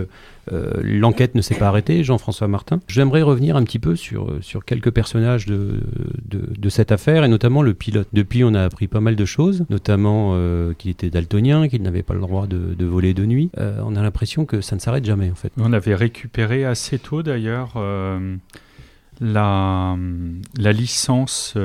[0.51, 2.81] l'enquête ne s'est pas arrêtée, Jean-François Martin.
[2.89, 5.81] J'aimerais revenir un petit peu sur, sur quelques personnages de,
[6.25, 8.09] de, cette affaire, et notamment le pilote.
[8.13, 12.03] Depuis, on a appris pas mal de choses, notamment euh, qu'il était daltonien, qu'il n'avait
[12.03, 13.51] pas le droit de, de voler de nuit.
[13.59, 15.53] Euh, on a l'impression que ça ne s'arrête jamais, en fait.
[15.57, 17.75] On avait récupéré assez tôt, d'ailleurs,
[19.21, 19.97] la,
[20.59, 21.57] la licence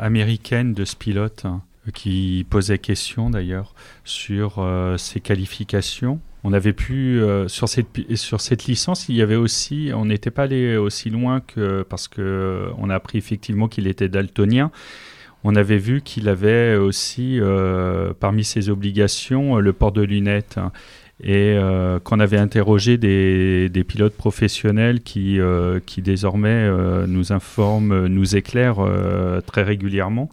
[0.00, 1.42] américaine de ce pilote.
[1.44, 1.62] Hein,
[1.94, 4.64] qui posait question d'ailleurs sur
[4.98, 7.86] ses qualifications on avait pu euh, sur cette
[8.16, 12.08] sur cette licence, il y avait aussi, on n'était pas allé aussi loin que parce
[12.08, 14.70] que on a appris effectivement qu'il était daltonien.
[15.44, 20.58] On avait vu qu'il avait aussi euh, parmi ses obligations le port de lunettes
[21.22, 25.38] et euh, qu'on avait interrogé des, des, pilotes professionnels qui,
[25.86, 26.68] qui désormais
[27.06, 28.84] nous informent, nous éclairent
[29.46, 30.30] très régulièrement.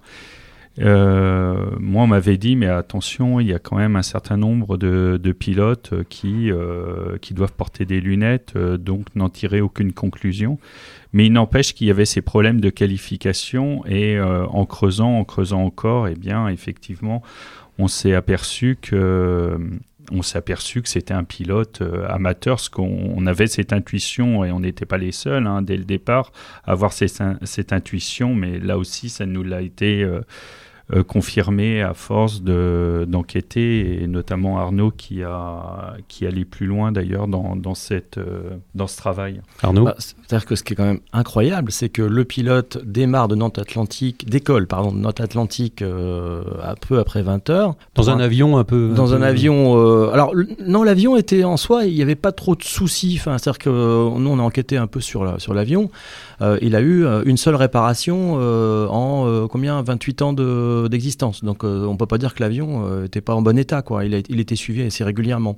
[0.81, 4.77] Euh, moi, on m'avait dit, mais attention, il y a quand même un certain nombre
[4.77, 10.57] de, pilotes qui, euh, qui doivent porter des lunettes, euh, donc n'en tirer aucune conclusion.
[11.13, 15.63] Mais il n'empêche qu'il y avait ces problèmes de qualification et en creusant, en creusant
[15.63, 17.23] encore, eh bien, effectivement,
[17.79, 19.57] on s'est aperçu que
[20.11, 24.59] on s'est aperçu que c'était un pilote amateur, parce qu'on avait cette intuition, et on
[24.59, 26.31] n'était pas les seuls hein, dès le départ
[26.63, 30.21] à avoir cette, intuition, mais là aussi, ça nous l'a été euh,
[31.07, 37.55] confirmé à force d'enquêter, et notamment Arnaud qui, a, qui allait plus loin d'ailleurs dans,
[37.55, 39.41] dans, cette, euh, dans ce travail.
[39.61, 39.95] Arnaud bah,
[40.29, 43.57] C'est-à-dire que ce qui est quand même incroyable, c'est que le pilote démarre de Nantes
[43.57, 47.75] Atlantique, décolle pardon, de Nantes Atlantique euh, un peu après 20 heures.
[47.95, 50.11] Dans un avion un peu Dans un, avion.
[50.11, 50.33] alors,
[50.65, 53.17] non, l'avion était en soi, il n'y avait pas trop de soucis.
[53.19, 55.39] Enfin, C'est-à-dire que nous, on a enquêté un peu sur l'avion.
[55.39, 55.53] Sur
[56.41, 59.81] euh, il a eu euh, une seule réparation euh, en combien?
[59.81, 61.43] 28 ans d'existence.
[61.43, 63.81] Donc on peut pas dire que l'avion n'était pas en bon état.
[63.81, 64.05] Quoi.
[64.05, 65.57] Il, a, il était suivi assez régulièrement.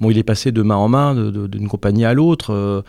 [0.00, 2.84] Bon, il est passé de main en main, d'une compagnie à l'autre.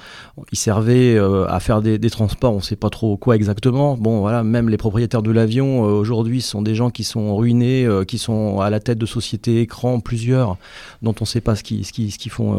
[0.52, 3.98] il servait à faire des, transports, on ne sait pas trop quoi exactement.
[3.98, 8.18] Bon, voilà, même les propriétaires de l'avion aujourd'hui sont des gens qui sont ruinés, qui
[8.18, 10.58] sont à la tête de sociétés écrans, plusieurs,
[11.02, 12.56] dont on ne sait pas ce qu'ils ce qui, ce font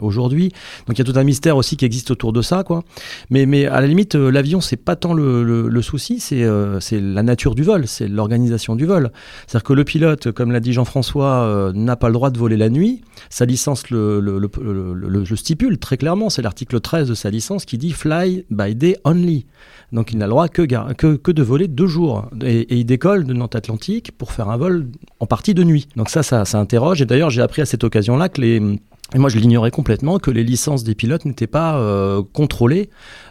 [0.00, 0.50] aujourd'hui.
[0.86, 2.84] Donc il y a tout un mystère aussi qui existe autour de ça, quoi.
[3.30, 7.22] Mais, mais à la limite, euh, l'avion, c'est pas tant le, souci, euh, c'est la
[7.22, 9.10] nature du vol, c'est l'organisation du vol.
[9.46, 12.56] C'est-à-dire que le pilote, comme l'a dit Jean-François, euh, n'a pas le droit de voler
[12.56, 13.02] la nuit.
[13.30, 17.92] Sa licence le, le stipule très clairement, c'est l'article 13 de sa licence qui dit
[17.92, 19.46] Fly by day only.
[19.92, 22.28] Donc il n'a le droit que, que, de voler deux jours.
[22.44, 24.88] Et, il décolle de Nantes Atlantique pour faire un vol
[25.20, 25.88] en partie de nuit.
[25.96, 27.00] Donc ça, ça, ça interroge.
[27.00, 28.78] Et d'ailleurs, j'ai appris à cette occasion-là que les
[29.14, 32.88] et moi, je l'ignorais complètement que les licences des pilotes n'étaient pas euh, contrôlées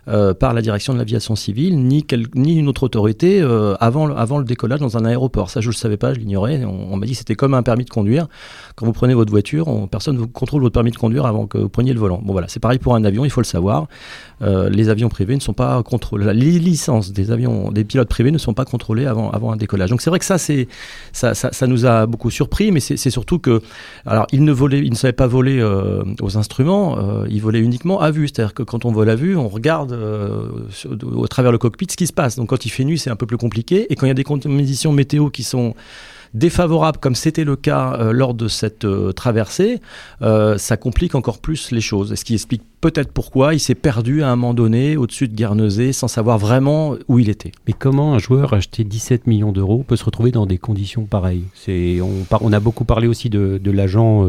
[0.08, 4.38] euh, par la direction de l'aviation civile ni, ni une autre autorité euh, avant, avant
[4.38, 5.50] le décollage dans un aéroport.
[5.50, 6.64] Ça, je ne le savais pas, je l'ignorais.
[6.66, 8.28] On, m'a dit que c'était comme un permis de conduire.
[8.76, 11.58] Quand vous prenez votre voiture, personne ne vous contrôle votre permis de conduire avant que
[11.58, 12.22] vous preniez le volant.
[12.24, 13.88] Bon, voilà, c'est pareil pour un avion, il faut le savoir.
[14.42, 16.34] les avions privés ne sont pas contrôlés.
[16.34, 19.90] Les licences des avions, des pilotes privés ne sont pas contrôlées avant, avant un décollage.
[19.90, 23.62] Donc c'est vrai que ça, ça, ça, nous a beaucoup surpris, mais c'est surtout que,
[24.06, 27.60] alors, il ne volait, il ne savait pas voler euh, aux instruments, euh, il volait
[27.60, 28.28] uniquement à vue.
[28.28, 30.48] C'est-à-dire que quand on vole à vue, on regarde euh,
[31.04, 32.36] au travers le cockpit ce qui se passe.
[32.36, 33.92] Donc quand il fait nuit, c'est un peu plus compliqué.
[33.92, 35.76] Et quand il y a des conditions météo qui sont
[36.34, 39.82] défavorables, comme c'était le cas lors de cette traversée,
[40.20, 42.16] ça complique encore plus les choses.
[42.16, 45.94] Ce qui explique peut-être pourquoi il s'est perdu à un moment donné au-dessus de Guernesey
[45.94, 47.52] sans savoir vraiment où il était.
[47.68, 51.46] Mais comment un joueur acheté 17 millions d'euros peut se retrouver dans des conditions pareilles?
[51.68, 54.28] On, on, a beaucoup parlé aussi de l'agent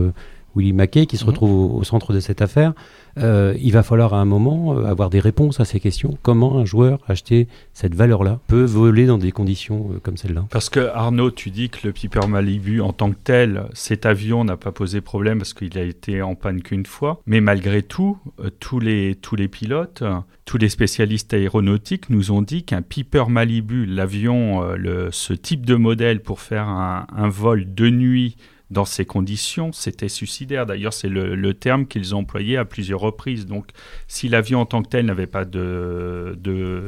[0.57, 1.31] Willy Mackay, qui se mhm.
[1.31, 2.73] retrouve au, centre de cette affaire.
[3.19, 6.19] Euh, il va falloir à un moment euh, avoir des réponses à ces questions.
[6.23, 10.47] Comment un joueur acheté cette valeur-là peut voler dans des conditions euh, comme celle-là?
[10.51, 14.45] Parce que Arnaud, tu dis que le Piper Malibu en tant que tel, cet avion
[14.45, 17.21] n'a pas posé problème parce qu'il a été en panne qu'une fois.
[17.27, 18.19] Mais malgré tout,
[18.59, 20.03] tous les, tous les pilotes,
[20.45, 24.63] tous les spécialistes aéronautiques nous ont dit qu'un Piper Malibu, l'avion,
[25.11, 28.37] ce type de modèle pour faire un vol de nuit
[28.75, 30.67] dans ces conditions, c'était suicidaire.
[30.67, 33.47] D'ailleurs, c'est le, terme qu'ils ont employé à plusieurs reprises.
[33.47, 33.69] Donc,
[34.09, 36.37] si l'avion en tant que tel n'avait pas de,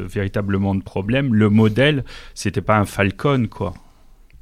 [0.07, 3.73] véritablement de problème, le modèle, c'était pas un Falcon, quoi.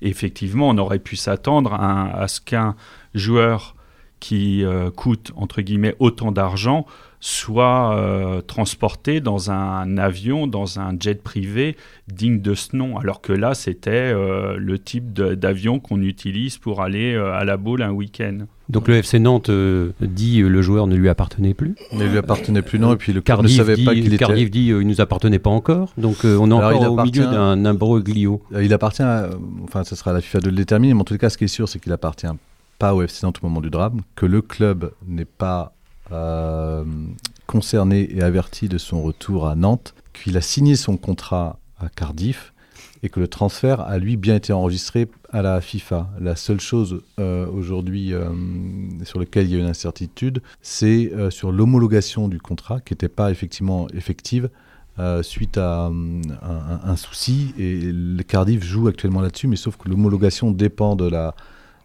[0.00, 2.74] effectivement, on aurait pu s'attendre à, ce qu'un
[3.14, 3.76] joueur
[4.18, 6.86] qui euh, coûte entre guillemets autant d'argent
[7.24, 11.74] soit euh, transporté dans un avion, dans un jet privé
[12.06, 16.82] digne de ce nom, alors que là, c'était euh, le type d'avion qu'on utilise pour
[16.82, 18.40] aller euh, à la boule un week-end.
[18.68, 19.50] Donc le FC Nantes
[20.02, 21.76] dit le joueur ne lui appartenait plus.
[21.94, 24.18] Ne lui appartenait plus non et puis le Cardiff ne savait pas qu'il était.
[24.18, 25.94] Cardiff dit il nous appartenait pas encore.
[25.96, 28.42] Donc on est encore au milieu d'un imbroglio.
[28.58, 29.02] Il appartient,
[29.62, 31.44] enfin ce sera à la FIFA de le déterminer, mais en tout cas ce qui
[31.44, 32.26] est sûr c'est qu'il appartient
[32.78, 35.73] pas au FC Nantes au moment du drame, que le club n'est pas
[37.46, 42.52] concerné et averti de son retour à Nantes, qu'il a signé son contrat à Cardiff
[43.02, 46.08] et que le transfert a lui bien été enregistré à la FIFA.
[46.20, 48.30] La seule chose euh, aujourd'hui euh,
[49.04, 53.30] sur laquelle il y a une incertitude, c'est sur l'homologation du contrat qui n'était pas
[53.30, 54.48] effectivement effective
[55.22, 57.52] suite à un, souci.
[57.58, 61.34] Et le Cardiff joue actuellement là-dessus, mais sauf que l'homologation dépend de la,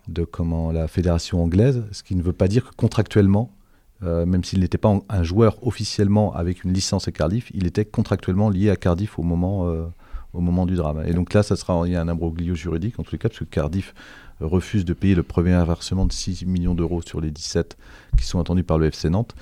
[0.07, 3.51] de comment, la fédération anglaise, ce qui ne veut pas dire que contractuellement,
[4.03, 7.85] euh, même s'il n'était pas un joueur officiellement avec une licence à Cardiff, il était
[7.85, 9.85] contractuellement lié à Cardiff au moment, euh,
[10.33, 11.03] au du drame.
[11.05, 13.39] Et donc là, ça sera, il y un imbroglio juridique en tous les cas, parce
[13.39, 13.93] que Cardiff
[14.39, 17.77] refuse de payer le premier inversement de 6 millions d'euros sur les 17
[18.17, 19.35] qui sont attendus par le FC Nantes.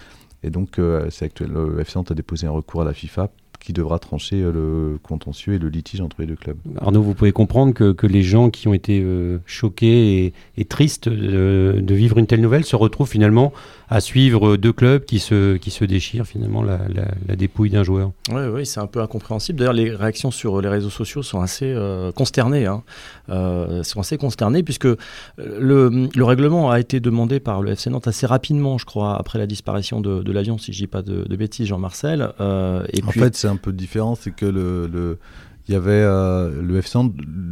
[0.43, 1.09] Et donc, euh,
[1.41, 3.29] le FC Nantes a déposé un recours à la FIFA
[3.59, 6.57] qui devra trancher le contentieux et le litige entre les deux clubs.
[6.79, 9.05] Arnaud, vous pouvez comprendre que, que les gens qui ont été
[9.45, 13.53] choqués et, tristes de, de, vivre une telle nouvelle se retrouvent finalement
[13.89, 16.79] à suivre deux clubs qui se, qui se déchirent finalement la,
[17.27, 18.11] la, dépouille d'un joueur.
[18.29, 19.59] Oui, oui c'est un peu incompréhensible.
[19.59, 22.65] D'ailleurs, les réactions sur les réseaux sociaux sont assez euh, consternées.
[22.65, 22.83] Hein.
[23.29, 28.07] Euh, sont assez consternées puisque le, le, règlement a été demandé par le FC Nantes
[28.07, 31.23] assez rapidement, je crois, après la disparition de, de l'avion, si je dis pas de,
[31.23, 32.33] de bêtises, Jean-Marcel.
[32.41, 35.19] Euh, et en fait, c'est un peu différent, c'est que le, le
[35.67, 36.81] il y avait euh, le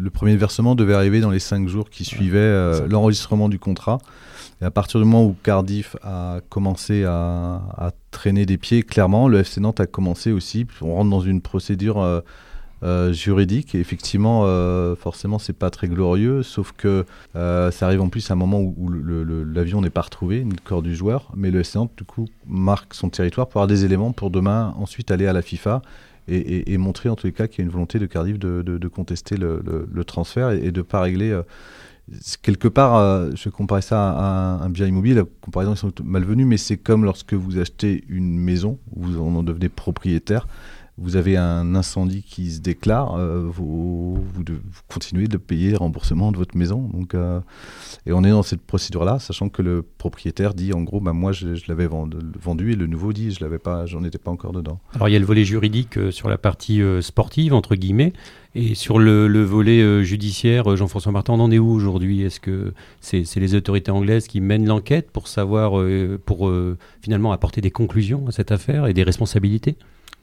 [0.04, 3.98] le premier versement devait arriver dans les cinq jours qui suivaient euh, l'enregistrement du contrat.
[4.62, 9.39] Et à partir du moment où Cardiff a commencé à, traîner des pieds, clairement, le
[9.39, 10.66] FC Nantes a commencé aussi.
[10.82, 12.22] On rentre dans une procédure euh,
[12.86, 13.76] euh, juridique.
[13.76, 18.38] Effectivement, euh, forcément, c'est pas très glorieux, sauf que ça arrive en plus à un
[18.38, 21.32] moment où, l'avion n'est pas retrouvé, le corps du joueur.
[21.36, 25.12] Mais le Nantes, du coup, marque son territoire pour avoir des éléments pour demain ensuite
[25.12, 25.82] aller à la FIFA.
[26.28, 29.36] Et, montrer en tous les cas qu'il y a une volonté de Cardiff de, contester
[29.38, 31.40] le, transfert et, de ne pas régler
[32.42, 35.16] quelque part, euh, je comparais ça à un, bien immobilier.
[35.16, 39.70] La comparaison est malvenue, mais c'est comme lorsque vous achetez une maison, vous en devenez
[39.70, 40.48] propriétaire
[40.98, 44.24] vous avez un incendie qui se déclare, euh, vous,
[44.88, 46.89] continuez de payer le remboursement de votre maison.
[46.93, 47.41] Donc, euh,
[48.06, 51.34] et on est dans cette procédure-là, sachant que le propriétaire dit en gros, bah, moi
[51.34, 54.80] je, l'avais vendu, et le nouveau dit, je l'avais pas, j'en étais pas encore dedans.
[54.93, 58.14] Alors il y a le volet juridique euh, sur la partie sportive entre guillemets,
[58.54, 62.22] et sur le, le volet judiciaire, Jean-François Martin, on en est où aujourd'hui?
[62.22, 65.84] Est-ce que c'est les autorités anglaises qui mènent l'enquête pour savoir,
[66.26, 66.50] pour
[67.02, 69.76] finalement apporter des conclusions à cette affaire et des responsabilités?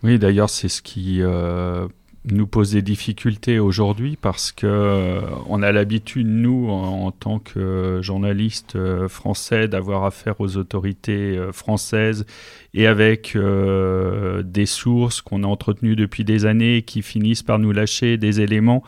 [0.02, 1.86] Oui, d'ailleurs, c'est ce qui euh,
[2.24, 8.00] nous pose des difficultés aujourd'hui parce que euh, on a l'habitude, nous, en, tant que
[8.02, 12.26] journalistes euh, français, d'avoir affaire aux autorités françaises
[12.74, 18.16] et avec des sources qu'on a entretenues depuis des années qui finissent par nous lâcher
[18.16, 18.82] des éléments.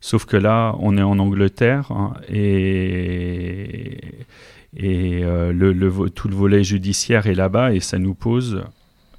[0.00, 3.98] Sauf que là, on est en Angleterre hein, et,
[4.76, 8.62] et le, tout le volet judiciaire est là-bas et ça nous pose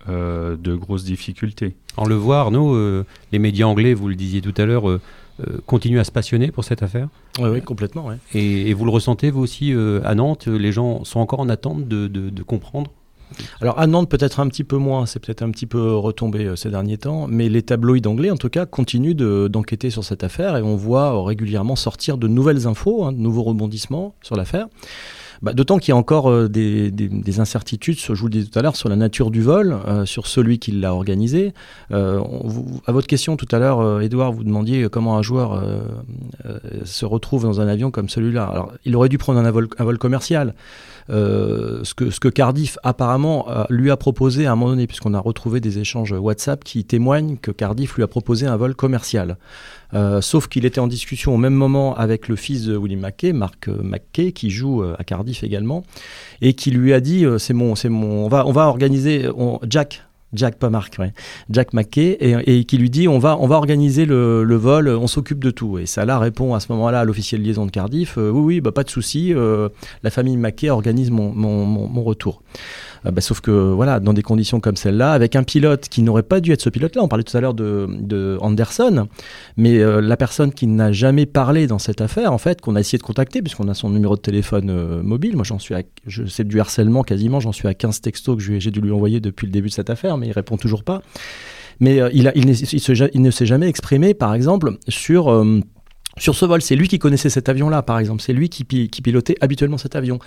[0.08, 1.76] euh, de grosses difficultés.
[1.97, 5.01] En le voit, Arnaud, euh, les médias anglais, vous le disiez tout à l'heure, euh,
[5.66, 7.08] continuent à se passionner pour cette affaire
[7.39, 8.10] Oui, oui complètement.
[8.36, 12.43] Et, vous le ressentez, vous aussi, à Nantes Les gens sont encore en attente de,
[12.43, 12.91] comprendre?
[13.60, 16.70] Alors à Nantes peut-être un petit peu moins, c'est peut-être un petit peu retombé ces
[16.70, 20.62] derniers temps, mais les tabloïds anglais en tout cas continuent d'enquêter sur cette affaire et
[20.62, 24.68] on voit régulièrement sortir de nouvelles infos, hein, de nouveaux rebondissements sur l'affaire.
[25.41, 28.61] Bah, d'autant qu'il y a encore euh, des, incertitudes, je vous le disais tout à
[28.61, 31.53] l'heure, sur la nature du vol, euh, sur celui qui l'a organisé.
[31.91, 32.21] Euh,
[32.86, 35.61] à votre question tout à l'heure, Edouard, vous demandiez comment un joueur
[36.83, 38.45] se retrouve dans un avion comme celui-là.
[38.45, 40.53] Alors, il aurait dû prendre un vol commercial.
[41.11, 44.88] Euh, ce, que, ce que Cardiff apparemment euh, lui a proposé à un moment donné,
[44.88, 48.73] puisqu'on a retrouvé des échanges WhatsApp qui témoignent que Cardiff lui a proposé un vol
[48.75, 49.38] commercial.
[49.95, 53.33] Euh, sauf qu'il était en discussion au même moment avec le fils de William McKay,
[53.33, 55.83] Mark McKay, qui joue à Cardiff également,
[56.41, 59.27] et qui lui a dit c'est mon, c'est mon, on va, on va organiser,
[59.67, 60.97] Jack Jack, pas Marc.
[61.49, 65.41] Jack McKay, et, qui lui dit on va, on va organiser le, vol, on s'occupe
[65.41, 65.77] de tout.
[65.77, 68.83] Et Salah répond à ce moment-là à l'officiel liaison de Cardiff oui, oui, bah, pas
[68.83, 69.33] de souci,
[70.03, 72.41] la famille McKay organise mon, mon, mon retour.
[73.06, 76.24] Euh, bah, sauf que voilà, dans des conditions comme celle-là, avec un pilote qui n'aurait
[76.24, 79.08] pas dû être ce pilote-là, on parlait tout à l'heure de, de, Anderson,
[79.58, 82.80] mais euh, la personne qui n'a jamais parlé dans cette affaire, en fait, qu'on a
[82.80, 85.82] essayé de contacter, puisqu'on a son numéro de téléphone euh, mobile, moi j'en suis à,
[86.08, 89.20] je sais du harcèlement quasiment, j'en suis à 15 textos que j'ai dû lui envoyer
[89.20, 91.01] depuis le début de cette affaire, mais il répond toujours pas.
[91.82, 95.30] Mais il, a, il, il, ne s'est jamais exprimé, par exemple, sur
[96.18, 98.22] sur ce vol, c'est lui qui connaissait cet avion-là, par exemple.
[98.22, 100.20] C'est lui qui, pilotait habituellement cet avion.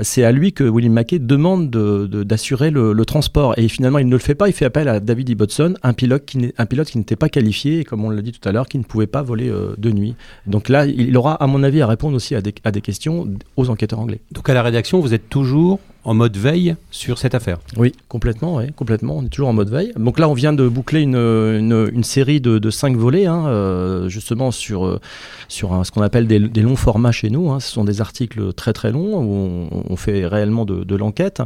[0.00, 3.52] C'est à lui que William Mackay demande d'assurer le, transport.
[3.58, 4.48] Et finalement, il ne le fait pas.
[4.48, 8.10] Il fait appel à David Ibbotson, un pilote qui, n'était pas qualifié et, comme on
[8.10, 10.14] l'a dit tout à l'heure, qui ne pouvait pas voler euh, de nuit.
[10.46, 14.00] Donc là, il aura, à mon avis, à répondre aussi à des questions aux enquêteurs
[14.00, 14.20] anglais.
[14.32, 17.58] Donc à la rédaction, vous êtes toujours en mode veille sur cette affaire.
[17.76, 19.16] Oui, complètement, oui, complètement.
[19.16, 19.92] On est toujours en mode veille.
[19.96, 24.08] Donc là, on vient de boucler une, une, série de, de, cinq volets, hein, euh,
[24.08, 25.00] justement sur, euh,
[25.48, 27.50] ce qu'on appelle des, des, longs formats chez nous.
[27.50, 27.60] Hein.
[27.60, 31.40] Ce sont des articles très très longs où on, fait réellement de, de l'enquête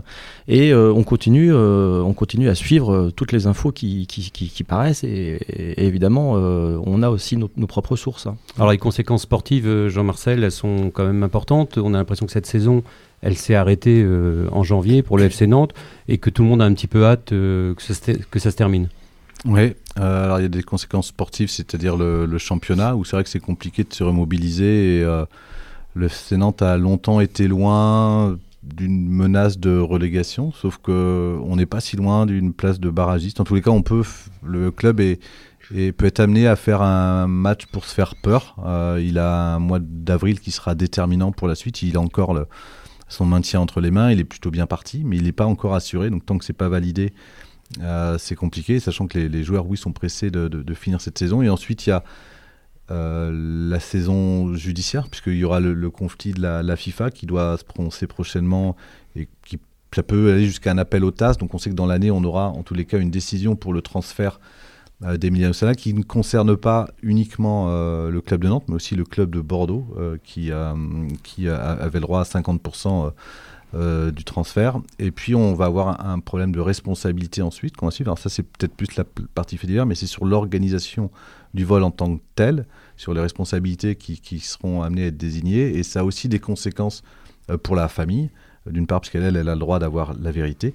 [0.48, 5.04] et euh, on, continue, on continue à suivre toutes les infos qui, qui, qui, paraissent
[5.04, 5.38] et,
[5.76, 8.26] évidemment, on a aussi nos, nos propres sources.
[8.26, 8.36] Hein.
[8.56, 11.78] Alors les conséquences sportives, Jean-Marcel, elles sont quand même importantes.
[11.78, 12.82] On a l'impression que cette saison
[13.22, 15.74] elle s'est arrêtée euh, en janvier pour le FC Nantes
[16.06, 18.50] et que tout le monde a un petit peu hâte euh, que, ça se que,
[18.50, 18.88] termine.
[19.44, 23.24] Oui, euh, alors il y a des conséquences sportives, c'est-à-dire le, championnat, où c'est vrai
[23.24, 25.00] que c'est compliqué de se remobiliser.
[25.00, 25.24] Et,
[25.94, 31.80] le FC Nantes a longtemps été loin d'une menace de relégation, sauf qu'on n'est pas
[31.80, 33.40] si loin d'une place de barragiste.
[33.40, 34.04] En tous les cas, on peut,
[34.44, 35.18] le club et
[35.96, 38.56] peut être amené à faire un match pour se faire peur.
[39.00, 41.82] il a un mois d'avril qui sera déterminant pour la suite.
[41.82, 42.46] Il a encore le,
[43.08, 44.10] son maintien entre les mains.
[44.10, 46.10] Il est plutôt bien parti, mais il n'est pas encore assuré.
[46.10, 47.12] Donc tant que c'est pas validé,
[47.80, 51.42] euh, c'est compliqué, sachant que les, joueurs, oui, sont pressés de, finir cette saison.
[51.42, 52.04] Et ensuite, il y a
[52.90, 53.30] euh,
[53.70, 58.06] la saison judiciaire, puisqu'il y aura le, conflit de la, FIFA qui doit se prononcer
[58.06, 58.76] prochainement
[59.16, 59.58] et qui
[60.02, 61.34] peut aller jusqu'à un appel au TAS.
[61.34, 63.72] Donc on sait que dans l'année, on aura en tous les cas une décision pour
[63.72, 64.40] le transfert
[65.04, 68.96] euh, d'Emiliano Sala qui ne concerne pas uniquement euh, le club de Nantes, mais aussi
[68.96, 70.50] le club de Bordeaux euh, qui,
[71.22, 73.12] qui avait le droit à 50%
[74.10, 74.80] du transfert.
[74.98, 78.08] Et puis on va avoir un, problème de responsabilité ensuite qu'on va suivre.
[78.08, 81.10] Alors ça c'est peut-être plus la partie fédérale, mais c'est sur l'organisation
[81.54, 85.16] du vol en tant que tel, sur les responsabilités qui, qui, seront amenées à être
[85.16, 85.76] désignées.
[85.78, 87.04] Et ça a aussi des conséquences
[87.62, 88.30] pour la famille,
[88.66, 90.74] d'une part parce qu'elle elle a le droit d'avoir la vérité.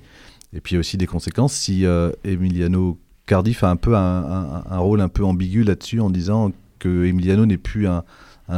[0.53, 1.86] Et puis il y a aussi des conséquences si
[2.24, 7.88] Emiliano Cardiff a un rôle un peu ambigu là-dessus en disant que Emiliano n'est plus
[7.88, 8.03] un,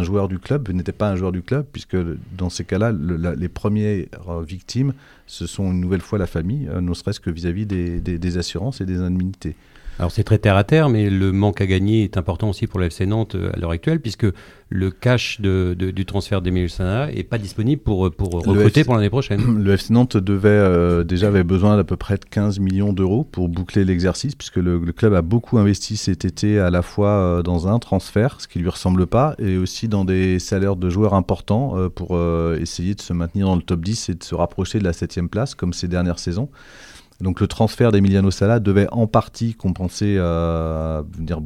[0.02, 1.96] joueur du club, n'était pas un joueur du club, puisque
[2.36, 4.06] dans ces cas-là, les premières
[4.42, 4.94] victimes,
[5.28, 8.86] ce sont une nouvelle fois la famille, euh, ne serait-ce que vis-à-vis des, assurances et
[8.86, 9.56] des indemnités.
[9.98, 12.80] Alors c'est très terre à terre, mais le manque à gagner est important aussi pour
[12.80, 14.26] le FC Nantes euh, à l'heure actuelle, puisque
[14.70, 19.10] le cash de, du transfert d'Emile Sana n'est pas disponible pour, pour recruter pour l'année
[19.10, 19.42] prochaine.
[19.64, 23.24] Le FC Nantes devait, euh, déjà avait besoin d'à peu près de 15 millions d'euros
[23.24, 27.44] pour boucler l'exercice, puisque le, club a beaucoup investi cet été à la fois euh,
[27.44, 31.14] dans un transfert, ce qui lui ressemble pas, et aussi dans des salaires de joueurs
[31.14, 32.20] importants pour
[32.60, 35.22] essayer de se maintenir dans le top 10 et de se rapprocher de la 7
[35.30, 36.50] place, comme ces dernières saisons.
[37.22, 41.40] Donc le transfert d'Emiliano Sala devait en partie compenser, euh, dire,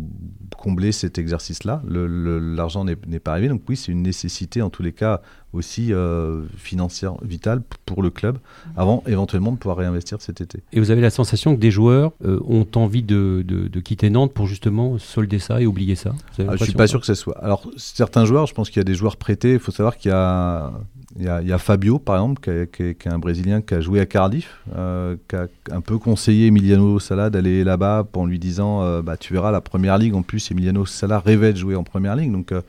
[0.57, 1.81] combler cet exercice-là.
[1.87, 5.21] L'argent n'est pas arrivé, donc oui, c'est une nécessité en tous les cas
[5.53, 8.37] aussi euh, financière vitale pour le club,
[8.77, 10.59] avant éventuellement de pouvoir réinvestir cet été.
[10.73, 14.33] Et vous avez la sensation que des joueurs euh, ont envie de, de, quitter Nantes
[14.33, 16.11] pour justement solder ça et oublier ça?
[16.11, 17.37] Ah, Je ne suis pas sûr que ce soit.
[17.43, 19.53] Alors certains joueurs, je pense qu'il y a des joueurs prêtés.
[19.53, 20.71] Il faut savoir qu'il y a
[21.17, 24.59] il y, a, Fabio, par exemple, qui est, un Brésilien qui a joué à Cardiff,
[24.75, 29.17] euh, qui a un peu conseillé Emiliano Sala d'aller là-bas en lui disant euh, bah,
[29.17, 32.31] Tu verras, la première ligue, en plus, Emiliano Sala rêvait de jouer en première ligue.
[32.31, 32.61] Donc, euh,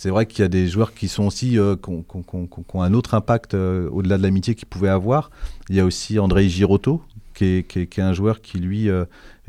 [0.00, 3.52] c'est vrai qu'il y a des joueurs qui sont aussi qui ont, un autre impact
[3.52, 5.30] au-delà de l'amitié qu'ils pouvaient avoir.
[5.68, 7.02] Il y a aussi André Girotto,
[7.34, 8.88] qui est, un joueur qui, lui,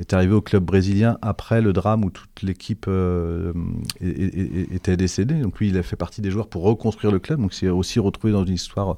[0.02, 3.54] est arrivé au club brésilien après le drame où toute l'équipe euh,
[4.02, 5.36] était décédée.
[5.36, 7.40] Donc lui, il a fait partie des joueurs pour reconstruire le club.
[7.40, 8.98] Donc c'est aussi retrouvé dans une histoire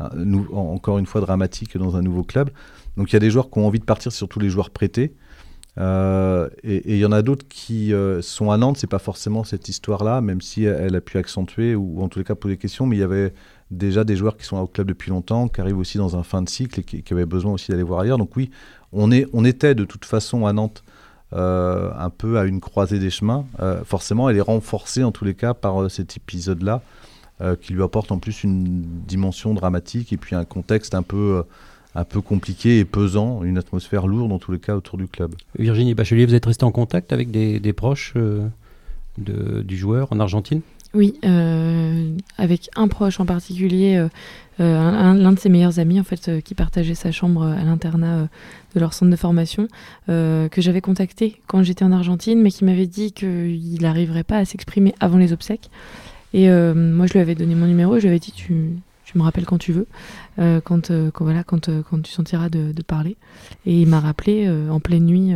[0.00, 2.50] euh, encore une fois dramatique dans un nouveau club.
[2.96, 5.14] Donc il y a des joueurs qui ont envie de partir, surtout les joueurs prêtés.
[5.78, 7.92] Euh, et il y en a d'autres qui
[8.22, 12.02] sont à Nantes, c'est pas forcément cette histoire-là, même si elle a pu accentuer ou,
[12.02, 13.32] en tous les cas poser des questions, mais il y avait
[13.70, 16.42] déjà des joueurs qui sont au club depuis longtemps, qui arrivent aussi dans un fin
[16.42, 18.18] de cycle et qui, avaient besoin aussi d'aller voir ailleurs.
[18.18, 18.50] Donc oui,
[18.92, 20.82] on, est, on était de toute façon à Nantes
[21.32, 23.46] euh, un peu à une croisée des chemins.
[23.60, 26.82] Euh, forcément, elle est renforcée en tous les cas par euh, cet épisode-là,
[27.62, 31.42] qui lui apporte en plus une dimension dramatique et puis un contexte un peu,
[31.94, 35.34] un peu compliqué et pesant, une atmosphère lourde en tous les cas autour du club.
[35.58, 40.60] Virginie Bachelier, vous êtes resté en contact avec des, proches de, du joueur en Argentine?
[40.92, 44.08] Oui, euh, avec un proche en particulier, euh,
[44.58, 48.28] euh, l'un de ses meilleurs amis en fait, qui partageait sa chambre à l'internat
[48.74, 49.68] de leur centre de formation,
[50.08, 54.44] que j'avais contacté quand j'étais en Argentine, mais qui m'avait dit qu'il n'arriverait pas à
[54.44, 55.70] s'exprimer avant les obsèques.
[56.34, 58.74] Et moi, je lui avais donné mon numéro et je lui avais dit tu,
[59.18, 59.86] me rappelles quand tu veux,
[60.64, 60.90] quand,
[61.20, 63.16] voilà, quand, quand tu sentiras de, de parler.
[63.66, 65.32] Et il m'a rappelé en pleine nuit,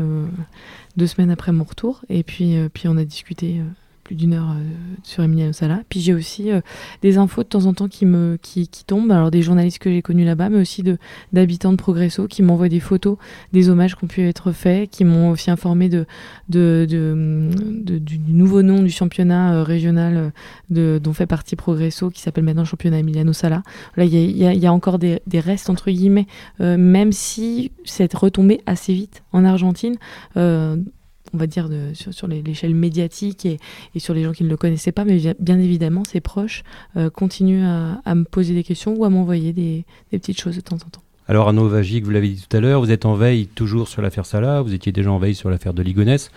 [0.96, 3.60] deux semaines après mon retour, et puis, puis on a discuté
[4.04, 4.62] plus d'une heure euh,
[5.02, 5.82] sur Emiliano Sala.
[5.88, 6.60] Puis j'ai aussi euh,
[7.02, 10.02] des infos de temps en temps qui me qui, tombent, alors des journalistes que j'ai
[10.02, 10.84] connus là-bas, mais aussi
[11.32, 13.16] d'habitants de Progresso qui m'envoient des photos
[13.52, 16.06] des hommages qui ont pu être faits, qui m'ont aussi informé de,
[16.48, 20.32] du nouveau nom du championnat euh, régional
[20.70, 23.62] dont fait partie Progresso, qui s'appelle maintenant championnat Emiliano Sala.
[23.96, 26.26] Là, il y a, encore des, des, restes entre guillemets,
[26.58, 29.96] même si c'est retombé assez vite en Argentine
[31.34, 33.58] on va dire, sur, l'échelle médiatique et,
[33.98, 36.62] sur les gens qui ne le connaissaient pas, mais bien évidemment, ses proches
[36.96, 40.76] euh, continuent à, me poser des questions ou à m'envoyer des, petites choses de temps
[40.76, 41.02] en temps.
[41.26, 44.02] Alors Arnaud Vagic, vous l'avez dit tout à l'heure, vous êtes en veille toujours sur
[44.02, 46.30] l'affaire Salah, vous étiez déjà en veille sur l'affaire de Ligonès.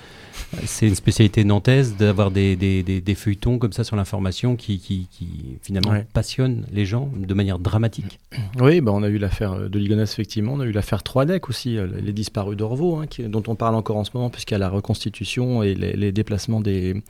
[0.65, 5.07] C'est une spécialité nantaise d'avoir des, des, feuilletons comme ça sur l'information qui, qui,
[5.61, 8.19] finalement passionnent les gens de manière dramatique.
[8.59, 11.77] Oui, bah on a eu l'affaire de Ligonès effectivement, on a eu l'affaire Troidec aussi,
[11.77, 14.59] euh, les disparus d'Orvaux, hein, dont on parle encore en ce moment puisqu'il y a
[14.59, 17.01] la reconstitution et les déplacements des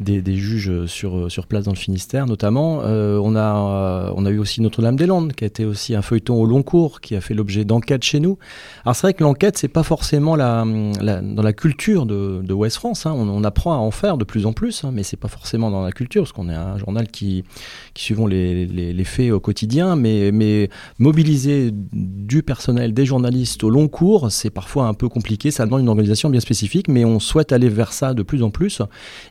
[0.00, 2.82] des, juges sur, sur place dans le Finistère notamment.
[2.82, 6.46] Euh, on, a, on a eu aussi Notre-Dame-des-Landes qui a été aussi un feuilleton au
[6.46, 8.38] long cours qui a fait l'objet d'enquêtes chez nous.
[8.84, 12.76] Alors c'est vrai que l'enquête c'est pas forcément la, dans la culture de, de West
[12.76, 13.06] France.
[13.06, 13.12] Hein.
[13.12, 15.82] On, apprend à en faire de plus en plus, hein, mais c'est pas forcément dans
[15.82, 17.44] la culture parce qu'on est un journal qui,
[17.92, 23.70] qui suivons les, les, faits au quotidien, mais, mais mobiliser du personnel, des journalistes au
[23.70, 25.50] long cours, c'est parfois un peu compliqué.
[25.50, 28.50] Ça demande une organisation bien spécifique, mais on souhaite aller vers ça de plus en
[28.50, 28.80] plus.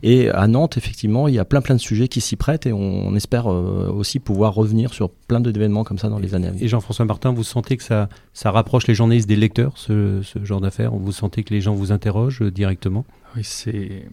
[0.03, 2.73] Et à Nantes, effectivement, il y a plein plein de sujets qui s'y prêtent et
[2.73, 6.51] on, espère euh, aussi pouvoir revenir sur plein d'événements comme ça dans les années à
[6.51, 6.63] venir.
[6.63, 10.43] Et Jean-François Martin, vous sentez que ça, ça rapproche les journalistes des lecteurs, ce, ce
[10.43, 10.91] genre d'affaires?
[10.93, 12.51] Vous sentez que les gens vous interrogent euh,
[13.03, 14.05] directement Oui, c'est...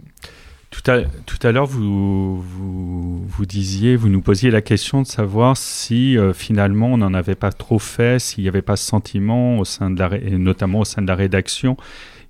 [0.71, 5.07] Tout à, tout à l'heure, vous, vous, vous, disiez, vous nous posiez la question de
[5.07, 8.87] savoir si euh, finalement on n'en avait pas trop fait, s'il n'y avait pas ce
[8.87, 11.77] sentiment, au sein de la, notamment au sein de la rédaction,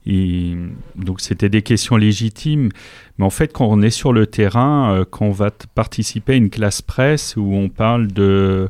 [0.06, 2.70] donc c'était des questions légitimes.
[3.18, 6.36] Mais en fait, quand on est sur le terrain, euh, quand on va participer à
[6.36, 8.68] une classe presse où on parle de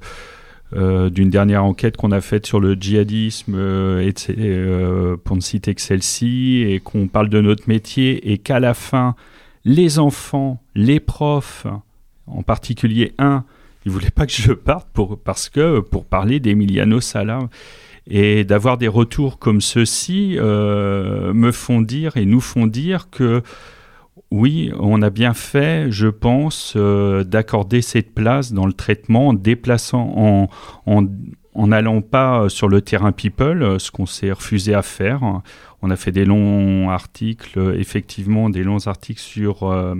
[0.74, 5.74] euh, d'une dernière enquête qu'on a faite sur le djihadisme, euh, et, pour ne citer
[5.74, 9.14] que celle-ci, et qu'on parle de notre métier, et qu'à la fin,
[9.64, 11.66] les enfants, les profs,
[12.26, 13.44] en particulier un,
[13.84, 17.40] ils voulaient pas que je parte pour, parce que pour parler d'Emiliano Sala
[18.08, 23.42] et d'avoir des retours comme ceux-ci euh, me font dire et nous font dire que
[24.30, 29.32] oui, on a bien fait, je pense, euh, d'accorder cette place dans le traitement en
[29.34, 30.48] déplaçant, en,
[30.86, 31.06] en,
[31.54, 35.42] en n'allant pas sur le terrain people, ce qu'on s'est refusé à faire.
[35.82, 39.94] On a fait des longs articles, effectivement, des longs articles sur euh,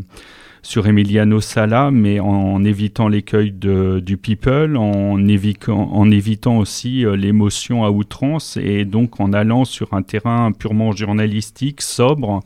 [0.62, 7.90] sur Emiliano Sala, mais en, évitant l'écueil du people, en, évitant, aussi euh, l'émotion à
[7.90, 12.40] outrance, et donc en allant sur un terrain purement journalistique, sobre,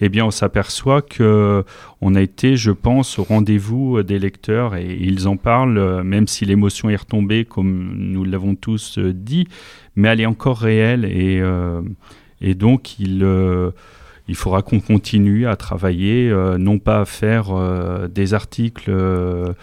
[0.00, 1.64] eh bien, on s'aperçoit que
[2.00, 6.26] on a été, je pense, au rendez-vous des lecteurs et ils en parlent, euh, même
[6.26, 9.48] si l'émotion est retombée, comme nous l'avons tous euh, dit,
[9.94, 11.42] mais elle est encore réelle et,
[12.42, 13.24] et donc ils
[14.28, 19.54] il faudra qu'on continue à travailler, euh, non pas à faire euh, des articles euh,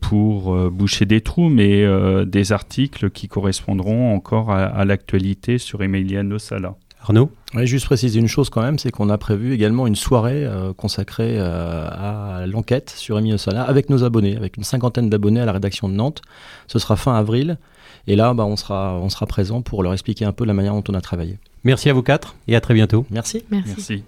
[0.00, 1.84] pour boucher des trous, mais
[2.24, 6.76] des articles qui correspondront encore à, l'actualité sur Emiliano Sala.
[7.02, 10.46] Arnaud oui, juste préciser une chose quand même, c'est qu'on a prévu également une soirée
[10.76, 15.52] consacrée à l'enquête sur Emiliano Sala avec nos abonnés, avec une cinquantaine d'abonnés à la
[15.52, 16.22] rédaction de Nantes.
[16.68, 17.58] Ce sera fin avril.
[18.06, 20.74] Et là, bah, on, sera, on sera présent pour leur expliquer un peu la manière
[20.74, 21.38] dont on a travaillé.
[21.64, 23.04] Merci à vous quatre et à très bientôt.
[23.10, 23.44] Merci.
[23.50, 24.04] Merci.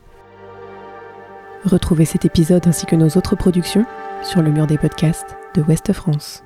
[1.64, 3.84] Retrouvez cet épisode ainsi que nos autres productions
[4.22, 6.42] sur le mur des podcasts de Ouest France.